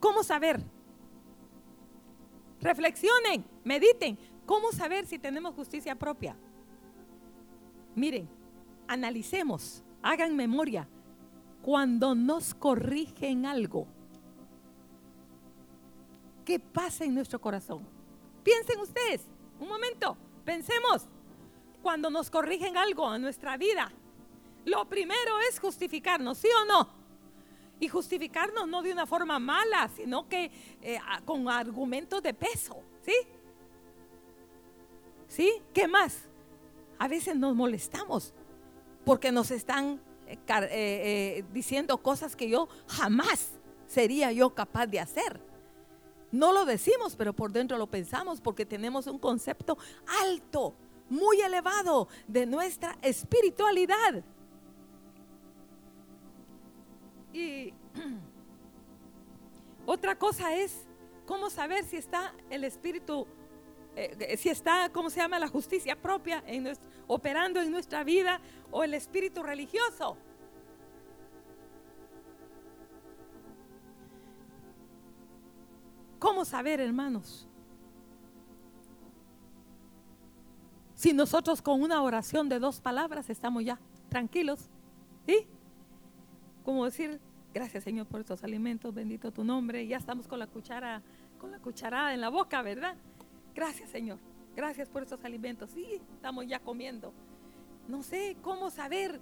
¿Cómo 0.00 0.22
saber? 0.22 0.60
Reflexionen, 2.60 3.44
mediten. 3.64 4.18
¿Cómo 4.46 4.72
saber 4.72 5.06
si 5.06 5.18
tenemos 5.18 5.54
justicia 5.54 5.94
propia? 5.94 6.36
Miren, 7.94 8.28
analicemos, 8.86 9.82
hagan 10.02 10.34
memoria. 10.36 10.88
Cuando 11.62 12.14
nos 12.14 12.54
corrigen 12.54 13.46
algo, 13.46 13.86
¿qué 16.44 16.58
pasa 16.58 17.04
en 17.04 17.14
nuestro 17.14 17.40
corazón? 17.40 17.86
Piensen 18.42 18.80
ustedes, 18.80 19.26
un 19.60 19.68
momento, 19.68 20.16
pensemos 20.44 21.06
cuando 21.82 22.10
nos 22.10 22.30
corrigen 22.30 22.76
algo 22.76 23.14
en 23.14 23.22
nuestra 23.22 23.56
vida, 23.56 23.92
lo 24.64 24.84
primero 24.88 25.40
es 25.48 25.58
justificarnos, 25.58 26.38
¿sí 26.38 26.48
o 26.62 26.64
no? 26.66 26.88
Y 27.80 27.88
justificarnos 27.88 28.66
no 28.66 28.82
de 28.82 28.92
una 28.92 29.06
forma 29.06 29.38
mala, 29.38 29.88
sino 29.94 30.28
que 30.28 30.50
eh, 30.82 30.98
con 31.24 31.48
argumentos 31.48 32.22
de 32.22 32.34
peso, 32.34 32.82
¿sí? 33.02 33.14
¿Sí? 35.28 35.52
¿Qué 35.72 35.86
más? 35.86 36.28
A 36.98 37.06
veces 37.06 37.36
nos 37.36 37.54
molestamos 37.54 38.34
porque 39.04 39.30
nos 39.30 39.50
están 39.50 40.00
eh, 40.28 40.38
eh, 40.70 41.44
diciendo 41.52 41.98
cosas 41.98 42.36
que 42.36 42.48
yo 42.48 42.68
jamás 42.86 43.50
sería 43.86 44.32
yo 44.32 44.54
capaz 44.54 44.86
de 44.86 45.00
hacer. 45.00 45.40
No 46.30 46.52
lo 46.52 46.64
decimos, 46.64 47.16
pero 47.16 47.32
por 47.32 47.52
dentro 47.52 47.78
lo 47.78 47.86
pensamos 47.86 48.40
porque 48.40 48.66
tenemos 48.66 49.06
un 49.06 49.18
concepto 49.18 49.78
alto 50.22 50.74
muy 51.08 51.40
elevado 51.40 52.08
de 52.26 52.44
nuestra 52.44 52.98
espiritualidad. 53.00 54.22
Y 57.32 57.72
otra 59.86 60.18
cosa 60.18 60.54
es 60.54 60.86
cómo 61.26 61.48
saber 61.50 61.84
si 61.84 61.96
está 61.96 62.34
el 62.50 62.64
espíritu, 62.64 63.26
eh, 63.98 64.36
si 64.36 64.48
está, 64.48 64.90
¿cómo 64.92 65.10
se 65.10 65.20
llama? 65.20 65.40
La 65.40 65.48
justicia 65.48 65.96
propia 65.96 66.44
en 66.46 66.72
operando 67.08 67.60
en 67.60 67.72
nuestra 67.72 68.04
vida 68.04 68.40
o 68.70 68.84
el 68.84 68.94
espíritu 68.94 69.42
religioso. 69.42 70.16
¿Cómo 76.20 76.44
saber, 76.44 76.80
hermanos? 76.80 77.48
Si 80.94 81.12
nosotros 81.12 81.60
con 81.60 81.82
una 81.82 82.00
oración 82.02 82.48
de 82.48 82.60
dos 82.60 82.80
palabras 82.80 83.30
estamos 83.30 83.64
ya 83.64 83.80
tranquilos, 84.08 84.68
¿sí? 85.26 85.46
Como 86.64 86.84
decir, 86.84 87.20
gracias 87.52 87.82
Señor 87.82 88.06
por 88.06 88.20
estos 88.20 88.44
alimentos, 88.44 88.94
bendito 88.94 89.32
tu 89.32 89.42
nombre, 89.42 89.86
ya 89.86 89.96
estamos 89.96 90.28
con 90.28 90.38
la 90.38 90.46
cuchara, 90.46 91.02
con 91.40 91.50
la 91.50 91.58
cucharada 91.58 92.14
en 92.14 92.20
la 92.20 92.28
boca, 92.28 92.62
¿verdad? 92.62 92.96
Gracias 93.58 93.90
Señor, 93.90 94.20
gracias 94.54 94.88
por 94.88 95.02
estos 95.02 95.24
alimentos, 95.24 95.72
sí, 95.74 96.00
estamos 96.14 96.46
ya 96.46 96.60
comiendo. 96.60 97.12
No 97.88 98.04
sé 98.04 98.36
cómo 98.40 98.70
saber, 98.70 99.20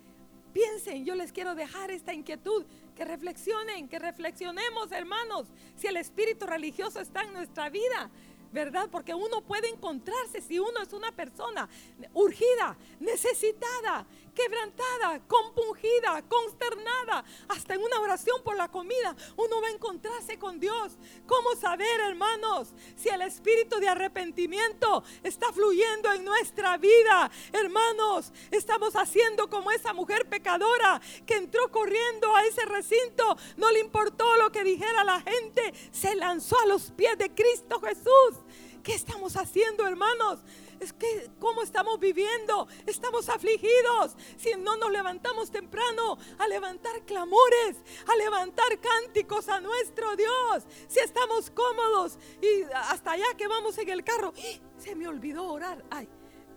piensen, 0.52 1.06
yo 1.06 1.14
les 1.14 1.32
quiero 1.32 1.54
dejar 1.54 1.90
esta 1.90 2.12
inquietud, 2.12 2.66
que 2.94 3.06
reflexionen, 3.06 3.88
que 3.88 3.98
reflexionemos 3.98 4.92
hermanos, 4.92 5.46
si 5.74 5.86
el 5.86 5.96
espíritu 5.96 6.44
religioso 6.44 7.00
está 7.00 7.22
en 7.22 7.32
nuestra 7.32 7.70
vida, 7.70 8.10
¿verdad? 8.52 8.90
Porque 8.92 9.14
uno 9.14 9.40
puede 9.40 9.70
encontrarse 9.70 10.42
si 10.42 10.58
uno 10.58 10.82
es 10.82 10.92
una 10.92 11.12
persona 11.12 11.66
urgida, 12.12 12.76
necesitada, 13.00 14.04
quebrantada, 14.36 15.20
compungida, 15.26 16.22
consternada, 16.28 17.24
hasta 17.48 17.74
en 17.74 17.82
una 17.82 18.00
oración 18.00 18.42
por 18.44 18.56
la 18.56 18.68
comida, 18.68 19.16
uno 19.36 19.60
va 19.62 19.68
a 19.68 19.72
encontrarse 19.72 20.38
con 20.38 20.60
Dios. 20.60 20.92
¿Cómo 21.26 21.56
saber, 21.56 22.00
hermanos, 22.00 22.68
si 22.96 23.08
el 23.08 23.22
espíritu 23.22 23.80
de 23.80 23.88
arrepentimiento 23.88 25.02
está 25.22 25.52
fluyendo 25.52 26.12
en 26.12 26.24
nuestra 26.24 26.76
vida? 26.76 27.30
Hermanos, 27.52 28.32
estamos 28.50 28.94
haciendo 28.94 29.48
como 29.48 29.70
esa 29.70 29.94
mujer 29.94 30.28
pecadora 30.28 31.00
que 31.24 31.36
entró 31.36 31.72
corriendo 31.72 32.36
a 32.36 32.44
ese 32.44 32.66
recinto, 32.66 33.36
no 33.56 33.72
le 33.72 33.80
importó 33.80 34.36
lo 34.36 34.52
que 34.52 34.64
dijera 34.64 35.02
la 35.02 35.22
gente, 35.22 35.72
se 35.90 36.14
lanzó 36.14 36.60
a 36.60 36.66
los 36.66 36.90
pies 36.90 37.16
de 37.16 37.34
Cristo 37.34 37.80
Jesús. 37.80 38.44
¿Qué 38.82 38.94
estamos 38.94 39.36
haciendo, 39.36 39.86
hermanos? 39.86 40.40
Es 40.80 40.92
que, 40.92 41.30
¿cómo 41.38 41.62
estamos 41.62 41.98
viviendo? 41.98 42.68
Estamos 42.86 43.28
afligidos. 43.28 44.16
Si 44.36 44.52
no 44.58 44.76
nos 44.76 44.90
levantamos 44.90 45.50
temprano 45.50 46.18
a 46.38 46.48
levantar 46.48 47.04
clamores, 47.04 47.76
a 48.06 48.16
levantar 48.16 48.78
cánticos 48.80 49.48
a 49.48 49.60
nuestro 49.60 50.16
Dios. 50.16 50.64
Si 50.88 51.00
estamos 51.00 51.50
cómodos 51.50 52.18
y 52.40 52.62
hasta 52.74 53.12
allá 53.12 53.26
que 53.36 53.48
vamos 53.48 53.78
en 53.78 53.88
el 53.88 54.04
carro, 54.04 54.32
¡ah! 54.36 54.60
se 54.78 54.94
me 54.94 55.08
olvidó 55.08 55.44
orar. 55.44 55.84
Ay, 55.90 56.08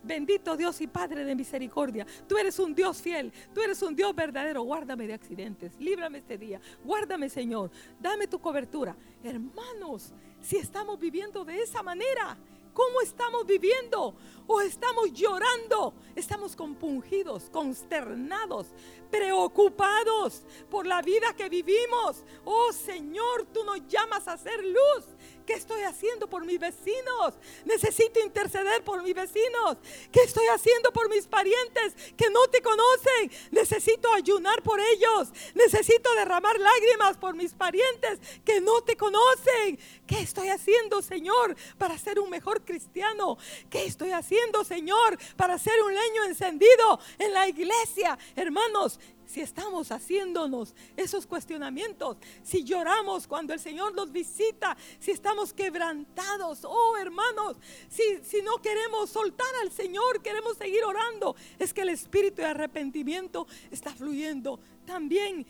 Bendito 0.04 0.56
Dios 0.56 0.80
y 0.82 0.88
Padre 0.88 1.26
de 1.26 1.36
misericordia. 1.36 2.06
Tú 2.28 2.38
eres 2.38 2.58
un 2.60 2.74
Dios 2.74 3.02
fiel. 3.02 3.34
Tú 3.54 3.62
eres 3.62 3.82
un 3.82 3.96
Dios 3.96 4.16
verdadero. 4.16 4.64
Guárdame 4.64 5.08
de 5.08 5.14
accidentes. 5.14 5.78
Líbrame 5.80 6.20
este 6.20 6.38
día. 6.38 6.62
Guárdame, 6.84 7.30
Señor. 7.30 7.72
Dame 8.00 8.28
tu 8.28 8.40
cobertura. 8.40 8.96
Hermanos, 9.24 10.14
si 10.42 10.58
estamos 10.58 11.00
viviendo 11.00 11.44
de 11.44 11.62
esa 11.62 11.84
manera, 11.84 12.38
¿Cómo 12.80 13.02
estamos 13.02 13.46
viviendo? 13.46 14.15
¿O 14.48 14.62
estamos 14.62 15.12
llorando? 15.12 15.94
Estamos 16.15 16.56
compungidos, 16.56 17.50
consternados, 17.50 18.68
preocupados 19.12 20.44
por 20.70 20.88
la 20.88 21.02
vida 21.02 21.36
que 21.36 21.50
vivimos. 21.50 22.24
Oh 22.46 22.72
Señor, 22.72 23.48
tú 23.52 23.65
nos 23.65 23.86
llamas 23.86 24.30
a 24.30 24.34
hacer 24.34 24.63
luz. 24.63 25.06
¿Qué 25.50 25.56
estoy 25.56 25.82
haciendo 25.82 26.30
por 26.30 26.46
mis 26.46 26.60
vecinos? 26.60 27.34
Necesito 27.66 28.20
interceder 28.20 28.84
por 28.84 29.02
mis 29.02 29.16
vecinos. 29.16 29.78
¿Qué 30.12 30.22
estoy 30.22 30.46
haciendo 30.46 30.94
por 30.94 31.10
mis 31.10 31.26
parientes 31.26 31.96
que 32.16 32.30
no 32.30 32.48
te 32.52 32.62
conocen? 32.62 33.32
Necesito 33.50 34.14
ayunar 34.14 34.62
por 34.62 34.80
ellos. 34.80 35.30
Necesito 35.56 36.14
derramar 36.14 36.60
lágrimas 36.60 37.18
por 37.18 37.34
mis 37.34 37.56
parientes 37.56 38.20
que 38.46 38.62
no 38.62 38.84
te 38.84 38.96
conocen. 38.96 39.80
¿Qué 40.06 40.20
estoy 40.20 40.50
haciendo, 40.50 41.02
Señor, 41.02 41.56
para 41.80 41.98
ser 41.98 42.20
un 42.20 42.30
mejor 42.30 42.64
cristiano? 42.64 43.40
¿Qué 43.72 43.86
estoy 43.86 44.12
haciendo, 44.12 44.64
Señor, 44.64 45.18
para 45.36 45.58
ser 45.58 45.82
un 45.82 45.96
leño 45.96 46.26
encendido 46.26 47.00
en 47.18 47.34
la 47.34 47.48
iglesia? 47.48 48.20
Hermanos, 48.36 49.00
si 49.30 49.42
estamos 49.42 49.92
haciéndonos 49.92 50.74
esos 50.98 51.28
cuestionamientos, 51.28 52.18
si 52.42 52.63
lloramos 52.63 53.28
cuando 53.28 53.54
el 53.54 53.60
Señor 53.60 53.94
nos 53.94 54.12
visita, 54.12 54.76
si 55.00 55.12
estamos 55.12 55.54
quebrantados, 55.54 56.65
oh 56.65 56.98
hermanos, 56.98 57.58
si, 57.89 58.04
si 58.24 58.42
no 58.42 58.58
queremos 58.58 59.12
soltar 59.12 59.48
al 59.62 59.72
Señor, 59.72 60.24
queremos 60.24 60.58
seguir 60.58 60.84
orando, 60.84 61.36
es 61.60 61.74
que 61.76 61.82
el 61.82 61.89
espíritu 61.89 62.38
de 62.38 62.46
arrepentimiento 62.46 63.46
está 63.70 63.94
fluyendo 63.94 64.60
también. 64.86 65.46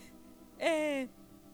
Eh, 0.57 1.07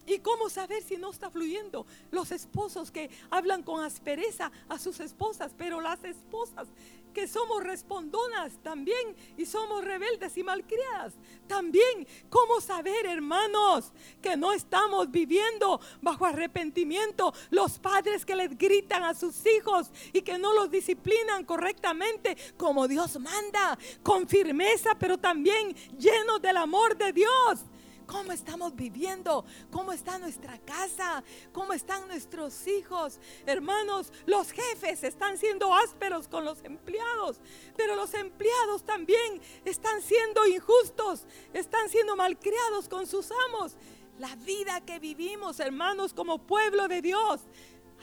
y 0.08 0.18
¿Cómo 0.20 0.50
saber 0.50 0.82
si 0.84 0.98
no 0.98 1.12
está 1.12 1.30
fluyendo? 1.30 1.86
Los 2.12 2.32
esposos 2.32 2.92
que 2.92 3.10
hablan 3.30 3.62
con 3.62 3.84
aspereza 3.84 4.52
a 4.68 4.80
sus 4.80 5.00
esposas, 5.00 5.54
pero 5.58 5.82
las 5.82 6.04
esposas 6.04 6.68
que 7.16 7.28
somos 7.28 7.64
respondonas 7.64 8.62
también 8.62 9.16
y 9.38 9.46
somos 9.46 9.84
rebeldes 9.84 10.38
y 10.38 10.44
malcriadas. 10.44 11.14
También, 11.48 12.06
¿cómo 12.30 12.60
saber, 12.60 13.06
hermanos, 13.06 13.94
que 14.22 14.36
no 14.36 14.52
estamos 14.52 15.10
viviendo 15.10 15.80
bajo 16.02 16.26
arrepentimiento? 16.26 17.34
Los 17.50 17.80
padres 17.80 18.26
que 18.26 18.36
les 18.36 18.56
gritan 18.58 19.04
a 19.04 19.14
sus 19.14 19.46
hijos 19.48 19.90
y 20.12 20.22
que 20.22 20.38
no 20.38 20.54
los 20.54 20.70
disciplinan 20.70 21.46
correctamente 21.46 22.36
como 22.58 22.88
Dios 22.88 23.18
manda, 23.20 23.80
con 24.04 24.28
firmeza, 24.28 24.96
pero 25.00 25.18
también 25.18 25.74
llenos 25.98 26.42
del 26.42 26.58
amor 26.58 26.98
de 26.98 27.14
Dios. 27.14 27.62
¿Cómo 28.06 28.32
estamos 28.32 28.76
viviendo? 28.76 29.46
¿Cómo 29.72 29.92
está 29.92 30.18
nuestra 30.20 30.58
casa? 30.60 31.24
¿Cómo 31.52 31.74
están 31.74 32.08
nuestros 32.08 32.68
hijos? 32.68 33.20
Hermanos, 33.46 34.12
los 34.26 34.52
jefes 34.52 35.04
están 35.04 35.38
siendo 35.38 35.74
ásperos 35.74 36.28
con 36.28 36.46
los 36.46 36.64
empleados, 36.64 37.40
pero 37.76 37.96
los 37.96 38.14
empleados 38.14 38.84
también 38.84 39.42
están 39.64 40.02
siendo 40.02 40.46
injustos, 40.46 41.26
están 41.54 41.90
siendo 41.90 42.16
malcriados 42.16 42.88
con 42.90 43.08
sus 43.08 43.30
amos. 43.50 43.76
La 44.20 44.36
vida 44.38 44.82
que 44.82 45.00
vivimos, 45.00 45.60
hermanos, 45.60 46.14
como 46.14 46.38
pueblo 46.38 46.88
de 46.88 47.02
Dios, 47.02 47.42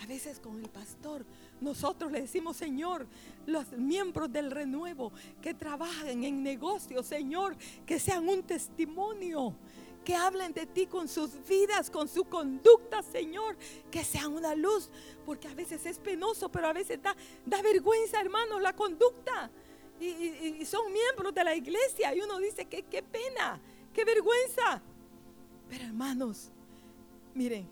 a 0.02 0.06
veces 0.06 0.40
con 0.40 0.58
el 0.62 0.68
pastor, 0.68 1.24
nosotros 1.60 2.10
le 2.10 2.22
decimos, 2.22 2.56
Señor, 2.56 3.06
los 3.46 3.70
miembros 3.72 4.32
del 4.32 4.50
renuevo 4.50 5.12
que 5.40 5.54
trabajen 5.54 6.24
en 6.24 6.42
negocios, 6.42 7.06
Señor, 7.06 7.56
que 7.86 8.00
sean 8.00 8.28
un 8.28 8.42
testimonio 8.42 9.54
que 10.04 10.14
hablen 10.14 10.52
de 10.52 10.66
ti 10.66 10.86
con 10.86 11.08
sus 11.08 11.30
vidas, 11.48 11.90
con 11.90 12.08
su 12.08 12.24
conducta, 12.24 13.02
Señor, 13.02 13.56
que 13.90 14.04
sean 14.04 14.32
una 14.32 14.54
luz, 14.54 14.90
porque 15.24 15.48
a 15.48 15.54
veces 15.54 15.84
es 15.86 15.98
penoso, 15.98 16.50
pero 16.50 16.68
a 16.68 16.72
veces 16.72 17.00
da, 17.02 17.62
vergüenza, 17.62 18.20
hermanos, 18.20 18.60
la 18.60 18.74
conducta. 18.74 19.50
Y, 20.00 20.64
son 20.64 20.92
miembros 20.92 21.32
de 21.32 21.44
la 21.44 21.54
iglesia 21.54 22.14
y 22.14 22.20
uno 22.20 22.38
dice 22.38 22.64
que 22.64 22.82
qué 22.82 23.02
pena, 23.02 23.60
qué 23.92 24.04
vergüenza. 24.04 24.82
Pero 25.68 25.84
hermanos, 25.84 26.50
miren, 27.34 27.68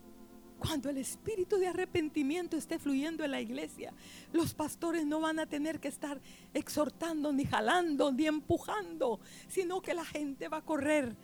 cuando 0.61 0.91
el 0.91 0.99
espíritu 0.99 1.57
de 1.57 1.67
arrepentimiento 1.67 2.57
esté 2.57 2.79
fluyendo 2.79 3.25
en 3.25 3.33
la 3.33 3.41
iglesia, 3.41 3.93
los 4.33 4.55
pastores 4.55 5.07
no 5.07 5.21
van 5.21 5.41
a 5.41 5.47
tener 5.47 5.81
que 5.81 5.89
estar 5.89 6.21
exhortando, 6.55 7.33
ni 7.33 7.45
jalando, 7.47 8.13
ni 8.13 8.27
empujando, 8.27 9.19
sino 9.49 9.81
que 9.81 9.95
la 9.95 10.05
gente 10.05 10.49
va 10.49 10.59
a 10.59 10.65
correr 10.65 11.17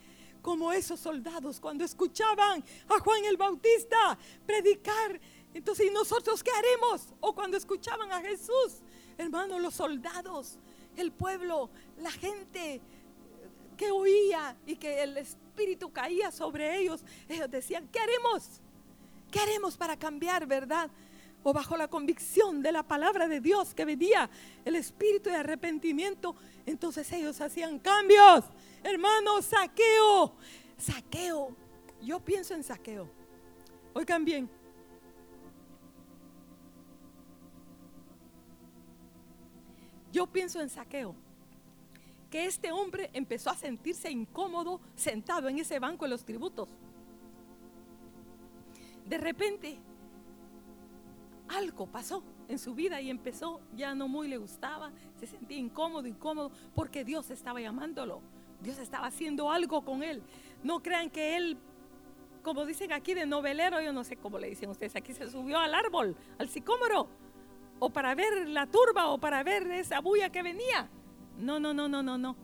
como 0.47 0.73
esos 0.73 1.01
soldados 1.01 1.59
cuando 1.59 1.85
escuchaban 1.85 2.63
a 2.89 3.01
Juan 3.01 3.25
el 3.25 3.37
Bautista 3.37 4.17
predicar. 4.47 5.21
Entonces, 5.53 5.89
¿y 5.89 5.91
nosotros 5.91 6.41
qué 6.41 6.53
haremos? 6.53 7.09
O 7.19 7.35
cuando 7.35 7.57
escuchaban 7.57 8.13
a 8.13 8.21
Jesús, 8.21 8.81
hermanos, 9.19 9.61
los 9.61 9.75
soldados, 9.75 10.57
el 10.97 11.11
pueblo, 11.11 11.69
la 11.99 12.13
gente 12.13 12.81
que 13.77 13.91
oía 13.91 14.57
y 14.67 14.77
que 14.77 15.03
el 15.03 15.17
Espíritu 15.17 15.93
caía 15.93 16.31
sobre 16.31 16.79
ellos, 16.79 17.05
ellos 17.29 17.51
decían, 17.51 17.89
¿qué 17.89 17.99
haremos? 17.99 18.61
¿Qué 19.33 19.41
haremos 19.41 19.77
para 19.77 19.97
cambiar, 19.97 20.47
verdad? 20.47 20.89
O 21.43 21.53
bajo 21.53 21.77
la 21.77 21.89
convicción 21.89 22.63
de 22.63 22.71
la 22.71 22.85
palabra 22.85 23.27
de 23.27 23.41
Dios 23.41 23.75
que 23.75 23.85
venía 23.85 24.31
el 24.65 24.77
espíritu 24.77 25.29
de 25.29 25.37
arrepentimiento, 25.39 26.37
entonces 26.67 27.11
ellos 27.11 27.41
hacían 27.41 27.81
cambios 27.81 28.45
Hermano, 28.83 29.43
saqueo. 29.43 30.35
Saqueo. 30.77 31.57
Yo 32.03 32.21
pienso 32.21 32.55
en 32.55 32.62
saqueo. 32.62 33.09
Oigan 33.95 34.25
bien. 34.25 34.51
Yo 40.12 40.27
pienso 40.27 40.61
en 40.61 40.71
saqueo. 40.71 41.15
Que 42.31 42.47
este 42.47 42.73
hombre 42.73 43.11
empezó 43.12 43.51
a 43.51 43.57
sentirse 43.57 44.11
incómodo 44.11 44.81
sentado 44.95 45.49
en 45.49 45.59
ese 45.59 45.79
banco 45.79 46.05
de 46.05 46.11
los 46.11 46.25
tributos. 46.25 46.69
De 49.07 49.19
repente, 49.19 49.79
algo 51.49 51.87
pasó 51.87 52.23
en 52.49 52.59
su 52.59 52.75
vida 52.75 53.01
y 53.01 53.11
empezó, 53.11 53.61
ya 53.77 53.95
no 53.95 54.09
muy 54.09 54.29
le 54.29 54.37
gustaba, 54.37 54.91
se 55.19 55.27
sentía 55.27 55.59
incómodo, 55.59 56.07
incómodo, 56.07 56.51
porque 56.75 57.05
Dios 57.05 57.31
estaba 57.31 57.61
llamándolo. 57.61 58.21
Dios 58.61 58.79
estaba 58.79 59.07
haciendo 59.07 59.51
algo 59.51 59.83
con 59.83 60.03
él. 60.03 60.23
No 60.62 60.83
crean 60.83 61.11
que 61.11 61.37
él, 61.37 61.59
como 62.42 62.64
dicen 62.66 62.92
aquí 62.92 63.14
de 63.14 63.27
novelero, 63.27 63.81
yo 63.81 63.92
no 63.92 64.05
sé 64.05 64.16
cómo 64.16 64.38
le 64.38 64.49
dicen 64.49 64.71
ustedes, 64.71 64.97
aquí 64.97 65.12
se 65.12 65.31
subió 65.31 65.59
al 65.59 65.75
árbol, 65.75 66.16
al 66.38 66.49
sicómoro, 66.49 67.09
o 67.79 67.90
para 67.90 68.14
ver 68.14 68.49
la 68.49 68.66
turba, 68.66 69.09
o 69.09 69.19
para 69.19 69.42
ver 69.42 69.71
esa 69.73 70.01
bulla 70.01 70.31
que 70.31 70.42
venía. 70.42 70.88
No, 71.38 71.61
no, 71.61 71.75
no, 71.75 71.88
no, 71.88 72.03
no, 72.03 72.16
no. 72.16 72.37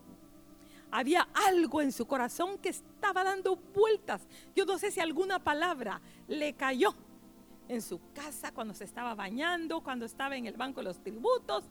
Había 0.90 1.26
algo 1.48 1.80
en 1.80 1.90
su 1.90 2.06
corazón 2.06 2.58
que 2.58 2.68
estaba 2.68 3.24
dando 3.24 3.56
vueltas. 3.56 4.28
Yo 4.54 4.66
no 4.66 4.76
sé 4.78 4.90
si 4.90 5.00
alguna 5.00 5.38
palabra 5.38 6.02
le 6.28 6.52
cayó 6.52 6.94
en 7.68 7.80
su 7.80 7.98
casa 8.12 8.52
cuando 8.52 8.74
se 8.74 8.84
estaba 8.84 9.14
bañando, 9.14 9.80
cuando 9.80 10.04
estaba 10.04 10.36
en 10.36 10.46
el 10.46 10.56
banco 10.56 10.80
de 10.80 10.84
los 10.84 11.02
tributos, 11.02 11.64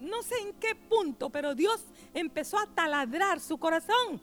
no 0.00 0.22
sé 0.22 0.38
en 0.40 0.52
qué 0.54 0.74
punto, 0.74 1.30
pero 1.30 1.54
Dios 1.54 1.84
empezó 2.14 2.58
a 2.58 2.66
taladrar 2.66 3.40
su 3.40 3.58
corazón. 3.58 4.20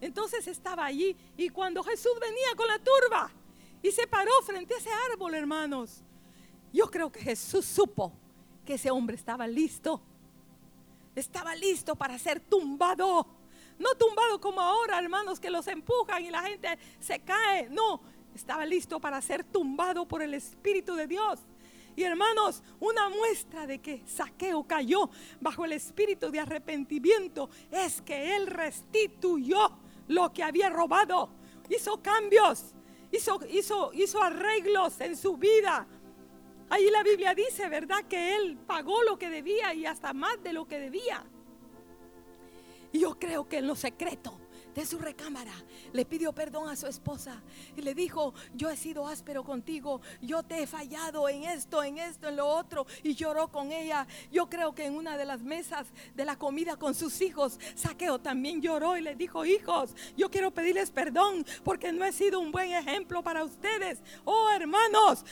Entonces 0.00 0.46
estaba 0.46 0.84
allí 0.84 1.16
y 1.36 1.48
cuando 1.48 1.82
Jesús 1.82 2.12
venía 2.20 2.54
con 2.56 2.68
la 2.68 2.78
turba 2.78 3.30
y 3.82 3.90
se 3.90 4.06
paró 4.06 4.30
frente 4.44 4.74
a 4.74 4.78
ese 4.78 4.90
árbol, 5.12 5.34
hermanos, 5.34 6.02
yo 6.72 6.90
creo 6.90 7.10
que 7.10 7.20
Jesús 7.20 7.64
supo 7.64 8.12
que 8.64 8.74
ese 8.74 8.90
hombre 8.90 9.16
estaba 9.16 9.46
listo. 9.46 10.02
Estaba 11.14 11.54
listo 11.54 11.96
para 11.96 12.18
ser 12.18 12.40
tumbado. 12.40 13.26
No 13.78 13.94
tumbado 13.94 14.40
como 14.40 14.60
ahora, 14.60 14.98
hermanos, 14.98 15.40
que 15.40 15.50
los 15.50 15.66
empujan 15.68 16.24
y 16.24 16.30
la 16.30 16.42
gente 16.42 16.78
se 17.00 17.20
cae. 17.20 17.68
No, 17.70 18.02
estaba 18.34 18.64
listo 18.66 19.00
para 19.00 19.20
ser 19.20 19.42
tumbado 19.42 20.06
por 20.06 20.22
el 20.22 20.34
Espíritu 20.34 20.94
de 20.94 21.06
Dios. 21.06 21.40
Y 21.98 22.04
hermanos, 22.04 22.62
una 22.78 23.08
muestra 23.08 23.66
de 23.66 23.80
que 23.80 24.04
Saqueo 24.06 24.62
cayó 24.62 25.10
bajo 25.40 25.64
el 25.64 25.72
espíritu 25.72 26.30
de 26.30 26.38
arrepentimiento 26.38 27.50
es 27.72 28.00
que 28.02 28.36
él 28.36 28.46
restituyó 28.46 29.76
lo 30.06 30.32
que 30.32 30.44
había 30.44 30.70
robado. 30.70 31.28
Hizo 31.68 32.00
cambios, 32.00 32.72
hizo, 33.10 33.40
hizo, 33.50 33.92
hizo 33.92 34.22
arreglos 34.22 35.00
en 35.00 35.16
su 35.16 35.36
vida. 35.36 35.88
Ahí 36.70 36.88
la 36.88 37.02
Biblia 37.02 37.34
dice, 37.34 37.68
¿verdad? 37.68 38.04
Que 38.04 38.36
él 38.36 38.56
pagó 38.64 39.02
lo 39.02 39.18
que 39.18 39.28
debía 39.28 39.74
y 39.74 39.84
hasta 39.84 40.12
más 40.12 40.40
de 40.40 40.52
lo 40.52 40.68
que 40.68 40.78
debía. 40.78 41.24
Y 42.92 43.00
yo 43.00 43.18
creo 43.18 43.48
que 43.48 43.58
en 43.58 43.66
lo 43.66 43.74
secreto 43.74 44.38
de 44.78 44.86
su 44.86 44.96
recámara, 45.00 45.52
le 45.92 46.04
pidió 46.04 46.32
perdón 46.32 46.68
a 46.68 46.76
su 46.76 46.86
esposa 46.86 47.42
y 47.76 47.82
le 47.82 47.96
dijo, 47.96 48.32
yo 48.54 48.70
he 48.70 48.76
sido 48.76 49.08
áspero 49.08 49.42
contigo, 49.42 50.00
yo 50.22 50.44
te 50.44 50.62
he 50.62 50.68
fallado 50.68 51.28
en 51.28 51.42
esto, 51.42 51.82
en 51.82 51.98
esto, 51.98 52.28
en 52.28 52.36
lo 52.36 52.46
otro, 52.46 52.86
y 53.02 53.16
lloró 53.16 53.48
con 53.48 53.72
ella. 53.72 54.06
Yo 54.30 54.48
creo 54.48 54.76
que 54.76 54.84
en 54.84 54.94
una 54.94 55.18
de 55.18 55.24
las 55.24 55.42
mesas 55.42 55.88
de 56.14 56.24
la 56.24 56.38
comida 56.38 56.76
con 56.76 56.94
sus 56.94 57.20
hijos, 57.22 57.58
Saqueo 57.74 58.20
también 58.20 58.62
lloró 58.62 58.96
y 58.96 59.00
le 59.00 59.16
dijo, 59.16 59.44
hijos, 59.44 59.96
yo 60.16 60.30
quiero 60.30 60.52
pedirles 60.52 60.92
perdón 60.92 61.44
porque 61.64 61.90
no 61.90 62.04
he 62.04 62.12
sido 62.12 62.38
un 62.38 62.52
buen 62.52 62.70
ejemplo 62.70 63.20
para 63.20 63.42
ustedes. 63.42 63.98
Oh 64.24 64.48
hermanos, 64.50 65.24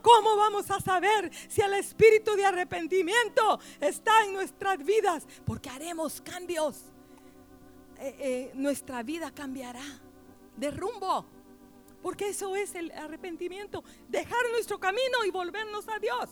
¿cómo 0.00 0.34
vamos 0.34 0.70
a 0.70 0.80
saber 0.80 1.30
si 1.50 1.60
el 1.60 1.74
espíritu 1.74 2.36
de 2.36 2.46
arrepentimiento 2.46 3.60
está 3.82 4.24
en 4.24 4.32
nuestras 4.32 4.82
vidas? 4.82 5.26
Porque 5.44 5.68
haremos 5.68 6.22
cambios. 6.22 6.84
Eh, 8.00 8.16
eh, 8.18 8.50
nuestra 8.54 9.02
vida 9.02 9.30
cambiará 9.32 9.84
de 10.56 10.70
rumbo. 10.70 11.26
Porque 12.02 12.28
eso 12.28 12.54
es 12.54 12.74
el 12.74 12.90
arrepentimiento. 12.92 13.82
Dejar 14.08 14.38
nuestro 14.52 14.78
camino 14.78 15.24
y 15.26 15.30
volvernos 15.30 15.88
a 15.88 15.98
Dios. 15.98 16.28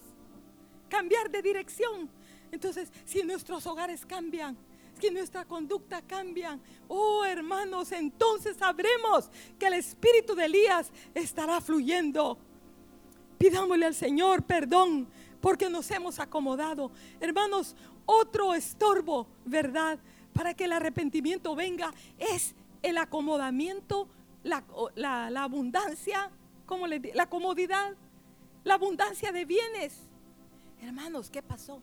Cambiar 0.89 1.31
de 1.31 1.43
dirección. 1.43 2.09
Entonces, 2.53 2.93
si 3.05 3.23
nuestros 3.23 3.67
hogares 3.67 4.07
cambian, 4.07 4.57
si 5.01 5.11
nuestra 5.11 5.45
conducta 5.45 6.01
cambia, 6.03 6.59
oh 6.89 7.25
hermanos, 7.25 7.93
entonces 7.93 8.57
sabremos 8.57 9.29
que 9.59 9.67
el 9.67 9.75
espíritu 9.75 10.35
de 10.35 10.45
Elías 10.45 10.91
estará 11.15 11.61
fluyendo. 11.61 12.39
Pidámosle 13.39 13.87
al 13.87 13.95
Señor 13.95 14.45
perdón 14.45 15.09
porque 15.41 15.69
nos 15.69 15.91
hemos 15.91 16.19
acomodado. 16.19 16.91
Hermanos, 17.21 17.77
otro 18.07 18.55
estorbo, 18.55 19.27
¿verdad? 19.45 19.99
Para 20.37 20.55
que 20.55 20.65
el 20.65 20.73
arrepentimiento 20.73 21.55
venga 21.55 21.93
es 22.19 22.55
el 22.83 22.99
acomodamiento, 22.99 24.09
la, 24.43 24.63
abundancia, 25.43 26.31
como 26.67 26.87
le 26.87 27.01
la 27.15 27.29
comodidad, 27.29 27.97
la 28.63 28.75
abundancia 28.75 29.33
de 29.33 29.45
bienes. 29.45 29.99
Hermanos, 30.81 31.31
¿qué 31.31 31.43
pasó? 31.43 31.83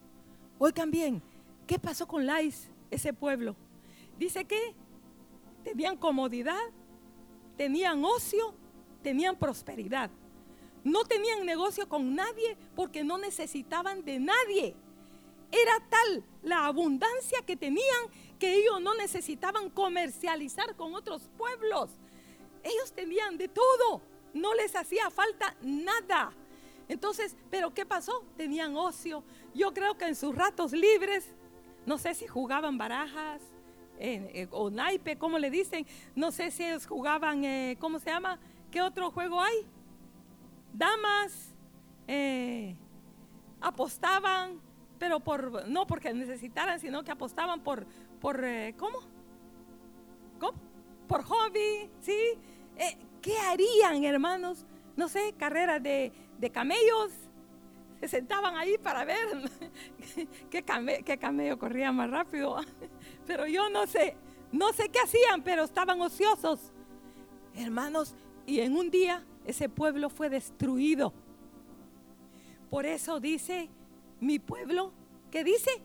Oigan 0.60 0.92
bien, 0.92 1.22
¿qué 1.68 1.80
pasó 1.80 2.08
con 2.08 2.26
Lais, 2.26 2.70
ese 2.92 3.12
pueblo? 3.14 3.56
Dice 4.18 4.46
que 4.46 4.76
tenían 5.64 5.98
comodidad, 5.98 6.62
tenían 7.58 8.06
ocio 8.06 8.54
tenían 9.04 9.36
prosperidad. 9.36 10.10
No 10.84 11.04
tenían 11.04 11.46
negocio 11.46 11.88
con 11.88 12.16
nadie 12.16 12.58
porque 12.76 13.04
no 13.04 13.20
necesitaban 13.20 14.04
de 14.04 14.20
nadie. 14.20 14.76
Era 15.52 15.88
tal 15.90 16.26
la 16.42 16.66
abundancia 16.66 17.40
que 17.46 17.56
tenían 17.56 18.02
que 18.44 18.56
ellos 18.56 18.82
no 18.82 18.94
necesitaban 18.96 19.70
comercializar 19.70 20.76
con 20.76 20.94
otros 20.96 21.30
pueblos. 21.38 21.92
Ellos 22.62 22.92
tenían 22.92 23.38
de 23.38 23.48
todo, 23.48 24.02
no 24.34 24.54
les 24.54 24.76
hacía 24.76 25.10
falta 25.10 25.56
nada. 25.62 26.34
Entonces, 26.90 27.38
¿pero 27.50 27.74
qué 27.74 27.86
pasó? 27.86 28.26
Tenían 28.36 28.76
ocio. 28.76 29.24
Yo 29.54 29.74
creo 29.74 29.98
que 29.98 30.08
en 30.08 30.16
sus 30.18 30.36
ratos 30.36 30.74
libres, 30.74 31.34
no 31.86 31.98
sé 31.98 32.16
si 32.16 32.28
jugaban 32.28 32.78
barajas 32.78 33.42
eh, 33.98 34.50
o 34.52 34.70
naipe, 34.70 35.18
¿cómo 35.18 35.40
le 35.40 35.50
dicen? 35.50 35.88
No 36.14 36.30
sé 36.34 36.52
si 36.52 36.66
ellos 36.66 36.86
jugaban, 36.86 37.46
eh, 37.46 37.78
¿cómo 37.80 37.98
se 37.98 38.10
llama? 38.10 38.40
¿Qué 38.70 38.82
otro 38.82 39.10
juego 39.12 39.40
hay? 39.40 39.66
Damas, 40.74 41.56
eh, 42.10 42.76
apostaban, 43.62 44.60
pero 45.00 45.22
por, 45.22 45.66
no 45.70 45.88
porque 45.88 46.14
necesitaran, 46.14 46.82
sino 46.82 47.06
que 47.06 47.12
apostaban 47.12 47.62
por, 47.62 47.86
por 48.24 48.42
¿cómo? 48.78 49.00
¿Cómo? 50.40 50.58
Por 51.10 51.24
hobby, 51.24 51.90
¿sí? 52.00 52.18
¿Qué 53.22 53.38
harían, 53.38 54.02
hermanos? 54.06 54.66
No 54.96 55.10
sé, 55.10 55.34
carreras 55.38 55.84
de, 55.84 56.14
de 56.38 56.50
camellos, 56.50 57.12
se 58.00 58.08
sentaban 58.08 58.56
ahí 58.56 58.78
para 58.78 59.04
ver 59.04 59.28
qué, 60.50 60.64
camello 61.18 61.60
corría 61.60 61.92
más 61.92 62.10
rápido. 62.10 62.56
Pero 63.28 63.46
yo 63.46 63.70
no 63.70 63.88
sé, 63.88 64.16
no 64.54 64.72
sé 64.72 64.88
qué 64.88 65.00
hacían, 65.00 65.44
pero 65.44 65.66
estaban 65.66 66.00
ociosos. 66.00 66.72
Hermanos, 67.56 68.16
y 68.46 68.62
en 68.62 68.78
un 68.78 68.90
día 68.90 69.26
ese 69.46 69.68
pueblo 69.68 70.10
fue 70.10 70.30
destruido. 70.30 71.14
Por 72.70 72.86
eso 72.86 73.20
dice 73.20 73.70
mi 74.22 74.40
pueblo, 74.40 74.94
¿qué 75.30 75.44
dice? 75.44 75.82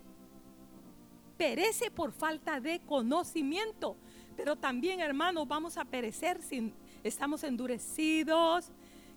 Perece 1.39 1.91
por 1.91 2.13
falta 2.13 2.61
de 2.61 2.81
conocimiento. 2.81 3.97
Pero 4.37 4.57
también, 4.57 5.01
hermanos, 5.01 5.49
vamos 5.49 5.79
a 5.79 5.87
perecer 5.87 6.43
si 6.43 6.73
estamos 7.03 7.43
endurecidos, 7.43 8.71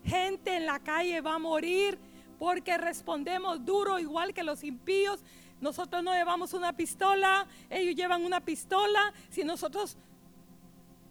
Gente 0.06 0.56
en 0.56 0.66
la 0.66 0.80
calle 0.80 1.22
va 1.22 1.36
a 1.36 1.40
morir 1.40 1.98
porque 2.40 2.78
respondemos 2.78 3.64
duro 3.64 4.00
igual 4.00 4.34
que 4.34 4.44
los 4.44 4.64
impíos. 4.64 5.24
Nosotros 5.60 6.04
no 6.04 6.14
llevamos 6.14 6.54
una 6.54 6.74
pistola, 6.74 7.46
ellos 7.70 7.96
llevan 7.96 8.26
una 8.26 8.42
pistola. 8.42 9.14
Si 9.30 9.44
nosotros 9.44 9.98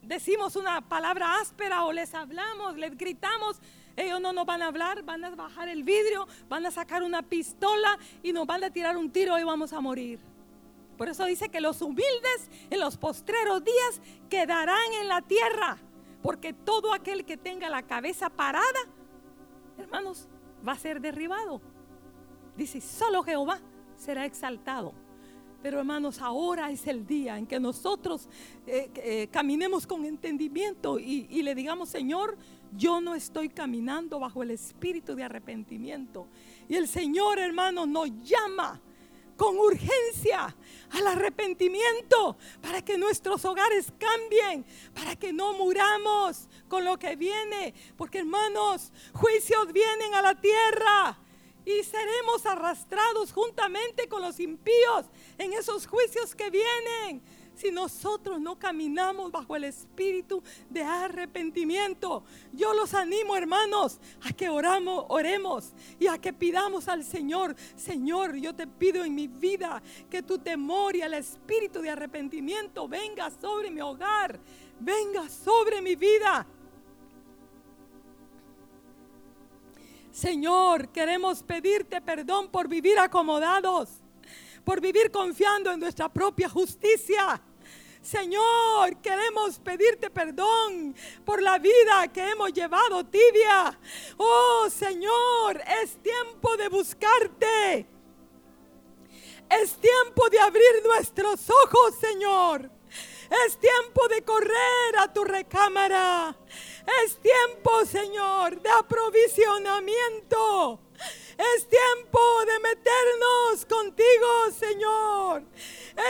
decimos 0.02 0.56
una 0.56 0.80
palabra 0.80 1.36
áspera 1.40 1.84
o 1.84 1.92
les 1.92 2.14
hablamos, 2.14 2.76
les 2.76 2.96
gritamos, 2.98 3.60
ellos 3.96 4.20
no 4.20 4.32
nos 4.32 4.44
van 4.44 4.62
a 4.62 4.66
hablar, 4.66 5.04
van 5.04 5.24
a 5.24 5.30
bajar 5.30 5.68
el 5.68 5.84
vidrio, 5.84 6.26
van 6.48 6.66
a 6.66 6.72
sacar 6.72 7.04
una 7.04 7.22
pistola 7.22 7.96
y 8.24 8.32
nos 8.32 8.46
van 8.46 8.64
a 8.64 8.70
tirar 8.70 8.96
un 8.96 9.10
tiro 9.10 9.38
y 9.38 9.44
vamos 9.44 9.72
a 9.72 9.80
morir. 9.80 10.18
Por 11.00 11.08
eso 11.08 11.24
dice 11.24 11.48
que 11.48 11.62
los 11.62 11.80
humildes 11.80 12.50
en 12.68 12.78
los 12.78 12.98
postreros 12.98 13.64
días 13.64 14.02
quedarán 14.28 14.92
en 15.00 15.08
la 15.08 15.22
tierra. 15.22 15.78
Porque 16.20 16.52
todo 16.52 16.92
aquel 16.92 17.24
que 17.24 17.38
tenga 17.38 17.70
la 17.70 17.80
cabeza 17.80 18.28
parada, 18.28 18.80
hermanos, 19.78 20.28
va 20.68 20.72
a 20.72 20.78
ser 20.78 21.00
derribado. 21.00 21.62
Dice, 22.54 22.82
solo 22.82 23.22
Jehová 23.22 23.62
será 23.96 24.26
exaltado. 24.26 24.92
Pero 25.62 25.78
hermanos, 25.78 26.20
ahora 26.20 26.70
es 26.70 26.86
el 26.86 27.06
día 27.06 27.38
en 27.38 27.46
que 27.46 27.58
nosotros 27.58 28.28
eh, 28.66 28.90
eh, 28.96 29.28
caminemos 29.32 29.86
con 29.86 30.04
entendimiento 30.04 30.98
y, 30.98 31.26
y 31.30 31.40
le 31.40 31.54
digamos, 31.54 31.88
Señor, 31.88 32.36
yo 32.76 33.00
no 33.00 33.14
estoy 33.14 33.48
caminando 33.48 34.18
bajo 34.18 34.42
el 34.42 34.50
espíritu 34.50 35.14
de 35.14 35.22
arrepentimiento. 35.22 36.28
Y 36.68 36.74
el 36.74 36.86
Señor, 36.86 37.38
hermanos, 37.38 37.88
nos 37.88 38.10
llama 38.22 38.82
con 39.40 39.56
urgencia 39.56 40.54
al 40.90 41.06
arrepentimiento 41.06 42.36
para 42.60 42.84
que 42.84 42.98
nuestros 42.98 43.42
hogares 43.46 43.90
cambien, 43.98 44.66
para 44.92 45.16
que 45.16 45.32
no 45.32 45.54
muramos 45.54 46.46
con 46.68 46.84
lo 46.84 46.98
que 46.98 47.16
viene. 47.16 47.72
Porque 47.96 48.18
hermanos, 48.18 48.92
juicios 49.14 49.72
vienen 49.72 50.14
a 50.14 50.20
la 50.20 50.38
tierra 50.38 51.18
y 51.64 51.82
seremos 51.84 52.44
arrastrados 52.44 53.32
juntamente 53.32 54.10
con 54.10 54.20
los 54.20 54.38
impíos 54.40 55.06
en 55.38 55.54
esos 55.54 55.86
juicios 55.86 56.34
que 56.34 56.50
vienen 56.50 57.22
si 57.60 57.70
nosotros 57.70 58.40
no 58.40 58.58
caminamos 58.58 59.30
bajo 59.30 59.54
el 59.54 59.64
espíritu 59.64 60.42
de 60.70 60.82
arrepentimiento. 60.82 62.24
Yo 62.52 62.72
los 62.72 62.94
animo, 62.94 63.36
hermanos, 63.36 64.00
a 64.22 64.32
que 64.32 64.48
oramos, 64.48 65.04
oremos 65.08 65.72
y 65.98 66.06
a 66.06 66.16
que 66.18 66.32
pidamos 66.32 66.88
al 66.88 67.04
Señor, 67.04 67.54
Señor, 67.76 68.34
yo 68.36 68.54
te 68.54 68.66
pido 68.66 69.04
en 69.04 69.14
mi 69.14 69.26
vida 69.26 69.82
que 70.08 70.22
tu 70.22 70.38
temor 70.38 70.96
y 70.96 71.02
el 71.02 71.14
espíritu 71.14 71.82
de 71.82 71.90
arrepentimiento 71.90 72.88
venga 72.88 73.30
sobre 73.30 73.70
mi 73.70 73.82
hogar, 73.82 74.40
venga 74.78 75.28
sobre 75.28 75.82
mi 75.82 75.96
vida. 75.96 76.46
Señor, 80.10 80.88
queremos 80.88 81.42
pedirte 81.42 82.00
perdón 82.00 82.48
por 82.48 82.68
vivir 82.68 82.98
acomodados, 82.98 84.02
por 84.64 84.80
vivir 84.80 85.10
confiando 85.10 85.70
en 85.70 85.78
nuestra 85.78 86.08
propia 86.08 86.48
justicia. 86.48 87.40
Señor, 88.02 88.96
queremos 89.02 89.58
pedirte 89.58 90.10
perdón 90.10 90.94
por 91.24 91.42
la 91.42 91.58
vida 91.58 92.08
que 92.12 92.30
hemos 92.30 92.52
llevado 92.52 93.04
tibia. 93.04 93.78
Oh 94.16 94.68
Señor, 94.70 95.60
es 95.82 95.96
tiempo 96.02 96.56
de 96.56 96.68
buscarte. 96.68 97.86
Es 99.50 99.74
tiempo 99.74 100.30
de 100.30 100.38
abrir 100.38 100.82
nuestros 100.84 101.50
ojos, 101.50 101.96
Señor. 102.00 102.70
Es 103.46 103.58
tiempo 103.58 104.08
de 104.08 104.22
correr 104.22 104.98
a 104.98 105.12
tu 105.12 105.24
recámara. 105.24 106.34
Es 107.04 107.18
tiempo, 107.18 107.84
Señor, 107.84 108.60
de 108.60 108.70
aprovisionamiento. 108.70 110.80
Es 111.40 111.66
tiempo 111.66 112.20
de 112.44 112.58
meternos 112.60 113.64
contigo, 113.64 114.50
Señor. 114.58 115.42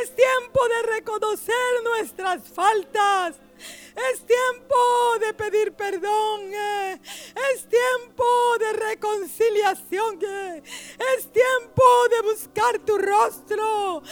Es 0.03 0.13
tiempo 0.17 0.69
de 0.69 0.83
reconocer 0.95 1.85
nuestras 1.85 2.49
faltas. 2.49 3.37
Es 4.13 4.27
tiempo 4.27 4.77
de 5.21 5.33
pedir 5.35 5.73
perdón. 5.75 6.53
Eh. 6.53 7.01
Es 7.53 7.69
tiempo 7.69 8.25
de 8.59 8.73
reconciliación. 8.73 10.19
Es 11.15 11.31
tiempo 11.31 11.85
de 12.11 12.23
buscar 12.23 12.81
tu 12.81 12.99
rostro. 12.99 14.03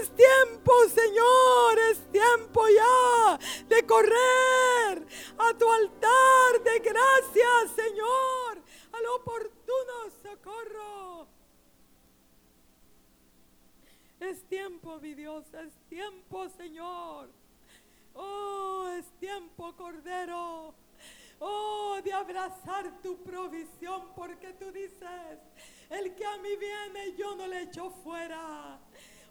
Es 0.00 0.10
tiempo, 0.10 0.72
Señor. 0.92 1.78
Es 1.92 2.10
tiempo 2.10 2.66
ya 2.66 3.38
de 3.68 3.86
correr 3.86 5.06
a 5.38 5.54
tu 5.56 5.70
altar 5.70 6.62
de 6.64 6.78
gracias, 6.80 7.76
Señor. 7.76 8.63
Al 8.96 9.06
oportuno 9.20 10.10
socorro. 10.22 11.26
Es 14.20 14.42
tiempo, 14.48 14.98
mi 15.00 15.14
Dios, 15.14 15.44
es 15.54 15.72
tiempo, 15.88 16.48
Señor. 16.48 17.28
Oh, 18.14 18.88
es 18.96 19.06
tiempo, 19.18 19.74
Cordero. 19.76 20.74
Oh, 21.40 22.00
de 22.02 22.12
abrazar 22.12 23.02
tu 23.02 23.22
provisión, 23.22 24.12
porque 24.14 24.52
tú 24.52 24.70
dices, 24.70 25.38
el 25.90 26.14
que 26.14 26.24
a 26.24 26.38
mí 26.38 26.56
viene, 26.56 27.14
yo 27.16 27.34
no 27.34 27.46
le 27.46 27.62
echo 27.62 27.90
fuera. 27.90 28.78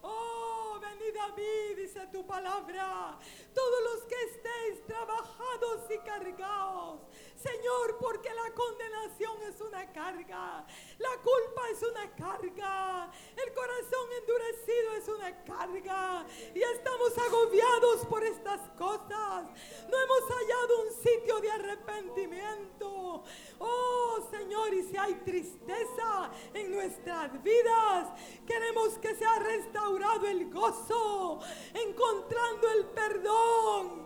Oh, 0.02 0.80
venid 0.82 1.16
a 1.18 1.30
mí, 1.30 1.76
dice 1.76 2.06
tu 2.12 2.26
palabra, 2.26 3.18
todos 3.56 3.84
los 3.84 4.04
que 4.04 4.16
estéis 4.26 4.86
trabajados 4.86 5.90
y 5.90 5.98
cargados. 6.06 7.00
Señor, 7.44 7.98
porque 8.00 8.30
la 8.34 8.54
condenación 8.54 9.42
es 9.44 9.60
una 9.60 9.92
carga, 9.92 10.66
la 10.98 11.10
culpa 11.18 11.70
es 11.72 11.84
una 11.84 12.16
carga, 12.16 13.12
el 13.36 13.54
corazón 13.54 14.08
endurecido 14.22 14.94
es 14.98 15.08
una 15.10 15.44
carga 15.44 16.26
y 16.56 16.62
estamos 16.62 17.18
agobiados 17.18 18.06
por 18.06 18.24
estas 18.24 18.62
cosas. 18.78 19.46
No 19.90 19.98
hemos 19.98 20.30
hallado 20.30 20.82
un 20.84 20.92
sitio 21.04 21.40
de 21.42 21.52
arrepentimiento. 21.52 23.24
Oh 23.60 24.28
Señor, 24.32 24.74
y 24.74 24.84
si 24.84 24.96
hay 24.96 25.16
tristeza 25.16 26.32
en 26.54 26.72
nuestras 26.72 27.44
vidas, 27.44 28.08
queremos 28.48 28.98
que 29.00 29.16
sea 29.16 29.40
restaurado 29.40 30.26
el 30.28 30.50
gozo, 30.50 31.40
encontrando 31.74 32.70
el 32.70 32.86
perdón 32.86 34.04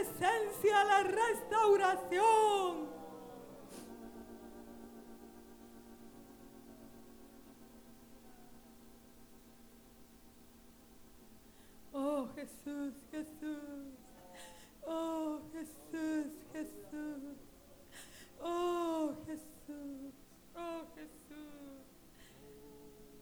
presencia, 0.00 0.84
la 0.84 1.02
restauración. 1.02 2.88
Oh 11.92 12.28
Jesús, 12.34 12.94
Jesús. 13.10 13.58
Oh 14.86 15.40
Jesús, 15.52 16.26
Jesús. 16.52 17.36
Oh 18.40 19.14
Jesús. 19.26 20.14
Oh 20.56 20.82
Jesús. 20.94 21.10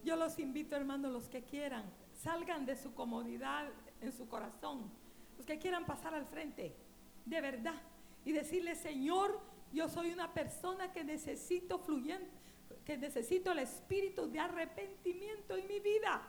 Yo 0.05 0.17
los 0.17 0.39
invito, 0.39 0.77
hermanos, 0.77 1.13
los 1.13 1.29
que 1.29 1.43
quieran, 1.43 1.85
salgan 2.23 2.67
de 2.67 2.77
su 2.77 2.95
comodidad 2.95 3.69
en 4.01 4.13
su 4.13 4.29
corazón 4.29 5.08
los 5.39 5.47
que 5.47 5.59
quieran 5.59 5.87
pasar 5.87 6.15
al 6.15 6.27
frente, 6.27 6.77
de 7.25 7.41
verdad, 7.41 7.81
y 8.25 8.33
decirle, 8.33 8.75
Señor, 8.75 9.41
yo 9.73 9.89
soy 9.89 10.11
una 10.11 10.35
persona 10.35 10.93
que 10.93 11.05
necesito 11.05 11.79
fluyente, 11.79 12.29
que 12.85 12.99
necesito 12.99 13.53
el 13.53 13.61
espíritu 13.61 14.31
de 14.31 14.41
arrepentimiento 14.41 15.57
en 15.57 15.67
mi 15.67 15.81
vida. 15.81 16.23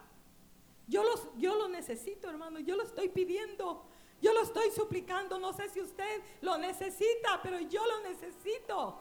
Yo, 0.88 1.04
los, 1.04 1.28
yo 1.38 1.56
lo 1.56 1.68
necesito, 1.68 2.30
hermano, 2.30 2.60
yo 2.60 2.76
lo 2.76 2.84
estoy 2.84 3.10
pidiendo, 3.10 3.86
yo 4.22 4.34
lo 4.34 4.42
estoy 4.42 4.72
suplicando. 4.72 5.40
No 5.40 5.54
sé 5.54 5.70
si 5.70 5.82
usted 5.82 6.22
lo 6.42 6.58
necesita, 6.58 7.42
pero 7.42 7.60
yo 7.60 7.86
lo 7.86 8.02
necesito. 8.02 9.00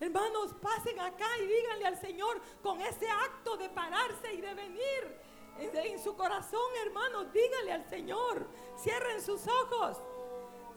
Hermanos, 0.00 0.54
pasen 0.62 1.00
acá 1.00 1.26
y 1.42 1.46
díganle 1.46 1.86
al 1.86 2.00
Señor 2.00 2.40
con 2.62 2.80
ese 2.80 3.08
acto 3.08 3.56
de 3.56 3.68
pararse 3.68 4.32
y 4.34 4.40
de 4.40 4.54
venir 4.54 5.27
en, 5.60 5.98
su 5.98 6.14
corazón, 6.16 6.70
hermanos, 6.84 7.32
díganle 7.32 7.72
al 7.72 7.88
Señor. 7.88 8.46
Cierren 8.78 9.20
sus 9.20 9.46
ojos. 9.46 9.98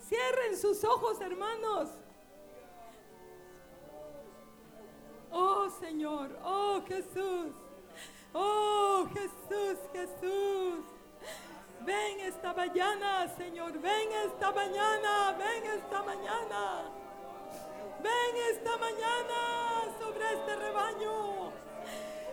Cierren 0.07 0.57
sus 0.57 0.83
ojos, 0.83 1.21
hermanos. 1.21 1.89
Oh 5.31 5.69
Señor, 5.79 6.37
oh 6.43 6.81
Jesús, 6.85 7.53
oh 8.33 9.07
Jesús, 9.13 9.77
Jesús. 9.93 10.83
Ven 11.85 12.19
esta 12.19 12.53
mañana, 12.53 13.27
Señor, 13.37 13.79
ven 13.79 14.11
esta 14.25 14.51
mañana, 14.51 15.35
ven 15.37 15.65
esta 15.65 16.03
mañana. 16.03 16.91
Ven 18.03 18.35
esta 18.51 18.77
mañana 18.77 19.95
sobre 19.99 20.33
este 20.33 20.55
rebaño. 20.55 21.51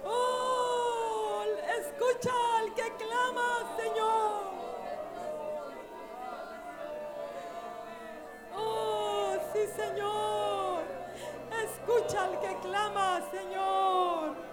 Oh, 0.05 0.78
escucha 1.81 2.33
al 2.59 2.75
que 2.75 3.05
clama, 3.05 3.77
Señor. 3.77 4.43
Oh, 8.57 9.37
sí, 9.53 9.61
Señor. 9.77 10.83
Escucha 11.65 12.25
al 12.25 12.41
que 12.41 12.57
clama, 12.63 13.21
Señor. 13.31 14.48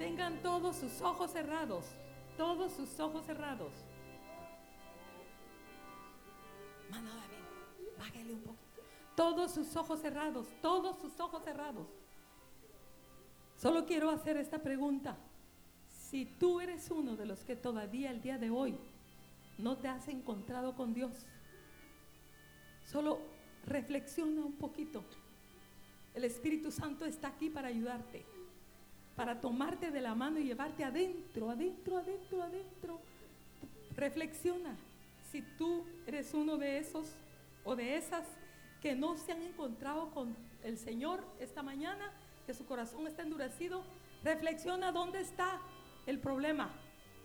Mantengan 0.00 0.40
todos 0.40 0.76
sus 0.76 1.02
ojos 1.02 1.30
cerrados. 1.30 1.84
Todos 2.38 2.72
sus 2.72 2.98
ojos 2.98 3.26
cerrados. 3.26 3.70
Mano 6.90 7.10
David, 7.10 7.98
bájale 7.98 8.32
un 8.32 8.40
poquito. 8.40 8.82
Todos 9.14 9.52
sus 9.52 9.76
ojos 9.76 10.00
cerrados. 10.00 10.46
Todos 10.62 10.98
sus 11.02 11.20
ojos 11.20 11.44
cerrados. 11.44 11.86
Solo 13.58 13.84
quiero 13.84 14.08
hacer 14.08 14.38
esta 14.38 14.62
pregunta. 14.62 15.18
Si 16.08 16.24
tú 16.24 16.62
eres 16.62 16.90
uno 16.90 17.14
de 17.14 17.26
los 17.26 17.44
que 17.44 17.54
todavía 17.54 18.10
el 18.10 18.22
día 18.22 18.38
de 18.38 18.48
hoy 18.48 18.78
no 19.58 19.76
te 19.76 19.88
has 19.88 20.08
encontrado 20.08 20.74
con 20.76 20.94
Dios, 20.94 21.12
solo 22.86 23.18
reflexiona 23.66 24.46
un 24.46 24.54
poquito. 24.54 25.04
El 26.14 26.24
Espíritu 26.24 26.70
Santo 26.70 27.04
está 27.04 27.28
aquí 27.28 27.50
para 27.50 27.68
ayudarte, 27.68 28.24
para 29.20 29.38
tomarte 29.38 29.90
de 29.90 30.00
la 30.00 30.14
mano 30.14 30.38
y 30.38 30.44
llevarte 30.44 30.82
adentro, 30.82 31.50
adentro, 31.50 31.98
adentro, 31.98 32.42
adentro. 32.42 33.00
Reflexiona 33.94 34.74
si 35.30 35.42
tú 35.58 35.84
eres 36.06 36.32
uno 36.32 36.56
de 36.56 36.78
esos 36.78 37.06
o 37.62 37.76
de 37.76 37.98
esas 37.98 38.24
que 38.80 38.94
no 38.94 39.18
se 39.18 39.32
han 39.32 39.42
encontrado 39.42 40.08
con 40.12 40.34
el 40.64 40.78
Señor 40.78 41.22
esta 41.38 41.62
mañana, 41.62 42.10
que 42.46 42.54
su 42.54 42.64
corazón 42.64 43.06
está 43.06 43.22
endurecido. 43.22 43.82
Reflexiona 44.24 44.90
dónde 44.90 45.20
está 45.20 45.60
el 46.06 46.18
problema, 46.18 46.70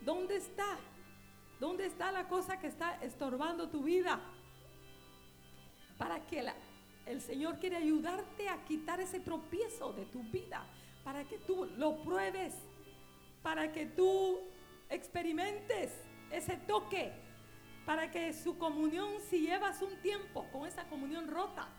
dónde 0.02 0.36
está, 0.36 0.78
dónde 1.62 1.86
está 1.86 2.12
la 2.12 2.28
cosa 2.28 2.60
que 2.60 2.68
está 2.68 3.02
estorbando 3.04 3.70
tu 3.70 3.84
vida 3.84 4.20
para 5.98 6.28
que 6.28 6.46
el 7.06 7.22
Señor 7.22 7.58
quiere 7.60 7.78
ayudarte 7.78 8.50
a 8.50 8.66
quitar 8.66 9.00
ese 9.00 9.22
tropiezo 9.22 9.94
de 9.94 10.04
tu 10.08 10.24
vida, 10.24 10.66
para 11.06 11.24
que 11.24 11.38
tú 11.38 11.66
lo 11.78 12.04
pruebes, 12.04 12.54
para 13.42 13.72
que 13.72 13.86
tú 13.86 14.42
experimentes 14.90 15.94
ese 16.30 16.58
toque, 16.58 17.14
para 17.86 18.12
que 18.12 18.34
su 18.34 18.58
comunión, 18.58 19.14
si 19.30 19.40
llevas 19.48 19.82
un 19.82 19.96
tiempo 20.02 20.46
con 20.52 20.68
esa 20.68 20.84
comunión 20.90 21.30
rota, 21.30 21.70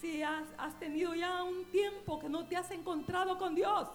si 0.00 0.24
has, 0.24 0.48
has 0.58 0.76
tenido 0.80 1.14
ya 1.14 1.44
un 1.44 1.66
tiempo 1.66 2.18
que 2.18 2.28
no 2.28 2.48
te 2.48 2.56
has 2.56 2.72
encontrado 2.72 3.38
con 3.38 3.54
Dios, 3.54 3.88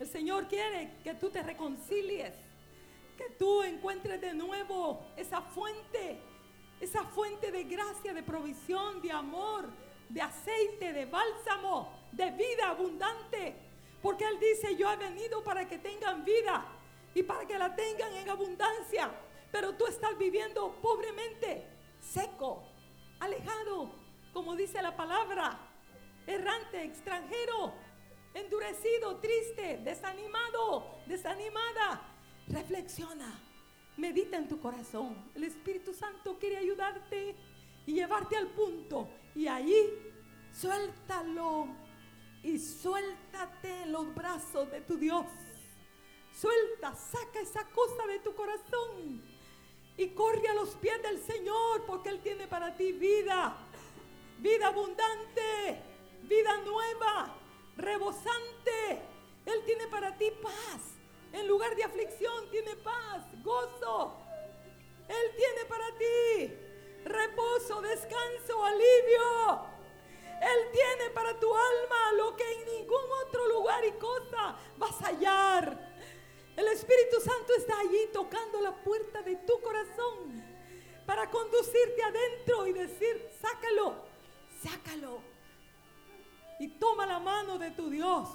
el 0.00 0.08
Señor 0.08 0.48
quiere 0.48 0.96
que 1.04 1.14
tú 1.14 1.30
te 1.30 1.40
reconcilies, 1.40 2.34
que 3.16 3.30
tú 3.38 3.62
encuentres 3.62 4.20
de 4.20 4.34
nuevo 4.34 5.06
esa 5.16 5.40
fuente 5.40 6.18
esa 6.80 7.04
fuente 7.04 7.50
de 7.50 7.64
gracia, 7.64 8.12
de 8.12 8.22
provisión, 8.22 9.00
de 9.00 9.12
amor, 9.12 9.68
de 10.08 10.20
aceite, 10.20 10.92
de 10.92 11.06
bálsamo, 11.06 11.88
de 12.16 12.30
vida 12.32 12.68
abundante. 12.68 13.54
Porque 14.02 14.24
Él 14.24 14.38
dice, 14.38 14.76
yo 14.76 14.92
he 14.92 14.96
venido 14.96 15.42
para 15.42 15.66
que 15.66 15.78
tengan 15.78 16.24
vida 16.24 16.66
y 17.14 17.22
para 17.22 17.46
que 17.46 17.58
la 17.58 17.74
tengan 17.74 18.12
en 18.14 18.28
abundancia. 18.28 19.10
Pero 19.50 19.74
tú 19.74 19.86
estás 19.86 20.16
viviendo 20.18 20.72
pobremente, 20.82 21.66
seco, 22.00 22.64
alejado, 23.20 23.90
como 24.32 24.56
dice 24.56 24.82
la 24.82 24.96
palabra, 24.96 25.58
errante, 26.26 26.82
extranjero, 26.82 27.72
endurecido, 28.34 29.16
triste, 29.16 29.78
desanimado, 29.78 31.00
desanimada. 31.06 32.10
Reflexiona 32.48 33.40
Medita 33.96 34.36
en 34.36 34.48
tu 34.48 34.58
corazón. 34.58 35.30
El 35.36 35.44
Espíritu 35.44 35.94
Santo 35.94 36.36
quiere 36.38 36.56
ayudarte 36.56 37.36
y 37.86 37.92
llevarte 37.92 38.36
al 38.36 38.48
punto. 38.48 39.08
Y 39.36 39.46
ahí 39.46 40.12
suéltalo 40.52 41.68
y 42.44 42.58
suéltate 42.58 43.86
los 43.86 44.14
brazos 44.14 44.70
de 44.70 44.82
tu 44.82 44.96
Dios. 44.96 45.26
Suelta, 46.38 46.94
saca 46.94 47.40
esa 47.40 47.64
cosa 47.68 48.06
de 48.06 48.18
tu 48.18 48.34
corazón 48.34 49.22
y 49.96 50.08
corre 50.08 50.46
a 50.48 50.54
los 50.54 50.70
pies 50.76 51.02
del 51.02 51.20
Señor 51.22 51.84
porque 51.86 52.10
Él 52.10 52.20
tiene 52.20 52.46
para 52.46 52.76
ti 52.76 52.92
vida, 52.92 53.56
vida 54.38 54.68
abundante, 54.68 55.82
vida 56.22 56.58
nueva, 56.58 57.34
rebosante. 57.76 59.00
Él 59.46 59.62
tiene 59.64 59.86
para 59.88 60.16
ti 60.18 60.30
paz. 60.42 60.82
En 61.32 61.48
lugar 61.48 61.74
de 61.74 61.84
aflicción 61.84 62.50
tiene 62.50 62.76
paz, 62.76 63.24
gozo. 63.42 64.18
Él 65.08 65.36
tiene 65.36 65.64
para 65.66 65.86
ti 65.96 66.52
reposo, 67.04 67.80
descanso, 67.80 68.64
alivio. 68.64 69.73
Él 70.44 70.70
tiene 70.72 71.10
para 71.10 71.38
tu 71.40 71.46
alma 71.46 72.12
lo 72.16 72.36
que 72.36 72.44
en 72.52 72.64
ningún 72.66 73.04
otro 73.26 73.48
lugar 73.48 73.84
y 73.84 73.92
cosa 73.92 74.56
vas 74.76 75.02
a 75.02 75.06
hallar. 75.06 75.94
El 76.56 76.68
Espíritu 76.68 77.20
Santo 77.20 77.54
está 77.56 77.78
allí 77.80 78.08
tocando 78.12 78.60
la 78.60 78.72
puerta 78.72 79.22
de 79.22 79.36
tu 79.36 79.60
corazón 79.60 80.44
para 81.06 81.30
conducirte 81.30 82.02
adentro 82.02 82.66
y 82.66 82.72
decir, 82.72 83.28
sácalo, 83.40 83.96
sácalo. 84.62 85.20
Y 86.60 86.68
toma 86.78 87.06
la 87.06 87.18
mano 87.18 87.58
de 87.58 87.70
tu 87.70 87.90
Dios 87.90 88.28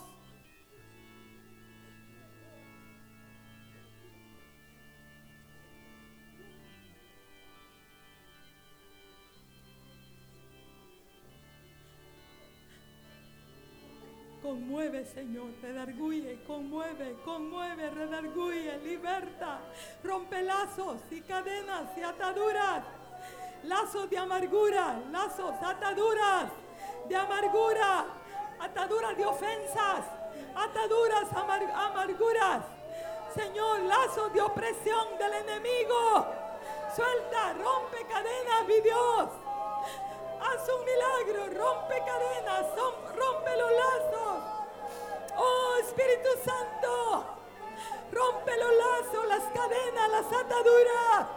Conmueve, 14.41 15.05
Señor, 15.05 15.51
redarguye, 15.61 16.39
conmueve, 16.47 17.17
conmueve, 17.25 17.89
redarguye, 17.89 18.77
liberta, 18.79 19.59
rompe 20.03 20.41
lazos 20.41 21.01
y 21.11 21.21
cadenas 21.21 21.89
y 21.97 22.01
ataduras, 22.01 22.85
lazos 23.63 24.09
de 24.09 24.17
amargura, 24.17 24.97
lazos, 25.11 25.53
ataduras 25.61 26.51
de 27.09 27.15
amargura, 27.15 28.05
ataduras 28.59 29.17
de 29.17 29.25
ofensas, 29.25 30.05
ataduras, 30.55 31.27
amarguras. 31.33 32.63
Señor, 33.35 33.81
lazos 33.81 34.33
de 34.33 34.41
opresión 34.41 35.17
del 35.17 35.33
enemigo. 35.33 36.25
Suelta, 36.95 37.53
rompe 37.53 38.05
cadenas, 38.07 38.67
mi 38.67 38.79
Dios. 38.81 39.29
Haz 40.41 40.69
un 40.69 40.85
milagro, 40.85 41.61
rompe 41.61 42.01
cadenas, 42.05 42.65
rompe 43.15 43.57
los 43.57 43.71
lazos. 43.71 44.28
Oh 45.41 45.77
Espíritu 45.79 46.29
Santo, 46.43 47.23
rompe 48.11 48.51
los 48.57 48.73
lazos, 48.75 49.27
las 49.27 49.43
cadenas, 49.53 50.09
las 50.09 50.25
ataduras. 50.25 51.27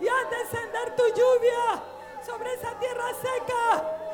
Y 0.00 0.08
haz 0.08 0.30
descender 0.30 0.96
tu 0.96 1.04
lluvia 1.08 1.82
sobre 2.24 2.52
esa 2.54 2.78
tierra 2.78 3.06
seca. 3.14 4.05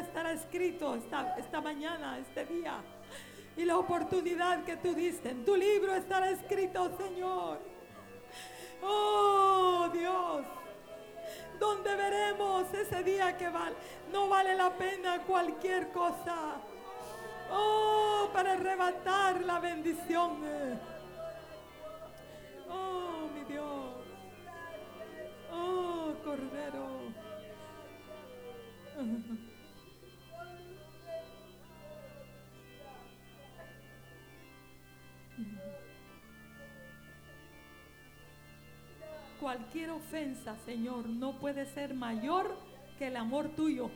Estará 0.00 0.32
escrito 0.32 0.94
esta, 0.94 1.60
mañana, 1.60 2.18
este 2.18 2.44
día. 2.46 2.82
Y 3.56 3.64
la 3.64 3.78
oportunidad 3.78 4.64
que 4.64 4.76
tú 4.76 4.94
diste, 4.94 5.34
tu 5.34 5.56
libro 5.56 5.94
estará 5.94 6.30
escrito, 6.30 6.96
Señor. 6.96 7.58
Oh 8.82 9.88
Dios, 9.92 10.42
donde 11.58 11.94
veremos 11.94 12.72
ese 12.72 13.02
día 13.02 13.36
que 13.36 13.48
vale, 13.50 13.76
no 14.10 14.28
vale 14.28 14.56
la 14.56 14.70
pena 14.70 15.20
cualquier 15.26 15.92
cosa. 15.92 16.62
Oh, 17.52 18.30
para 18.32 18.52
arrebatar 18.52 19.42
la 19.42 19.58
bendición. 19.58 20.38
Oh, 22.70 23.28
mi 23.34 23.44
Dios. 23.52 23.96
Oh, 25.52 26.14
Cordero. 26.24 27.00
cualquier 39.50 39.90
ofensa, 39.90 40.54
Señor, 40.64 41.08
no 41.08 41.32
puede 41.40 41.66
ser 41.66 41.92
mayor 41.92 42.56
que 43.00 43.08
el 43.08 43.16
amor 43.16 43.48
tuyo. 43.48 43.90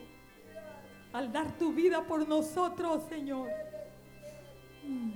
Al 1.13 1.31
dar 1.31 1.57
tu 1.59 1.73
vida 1.73 2.03
por 2.09 2.27
nosotros, 2.27 3.05
Señor. 3.09 3.49
Mm. 4.83 5.13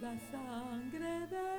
La 0.00 0.16
sangre 0.30 1.26
de 1.26 1.55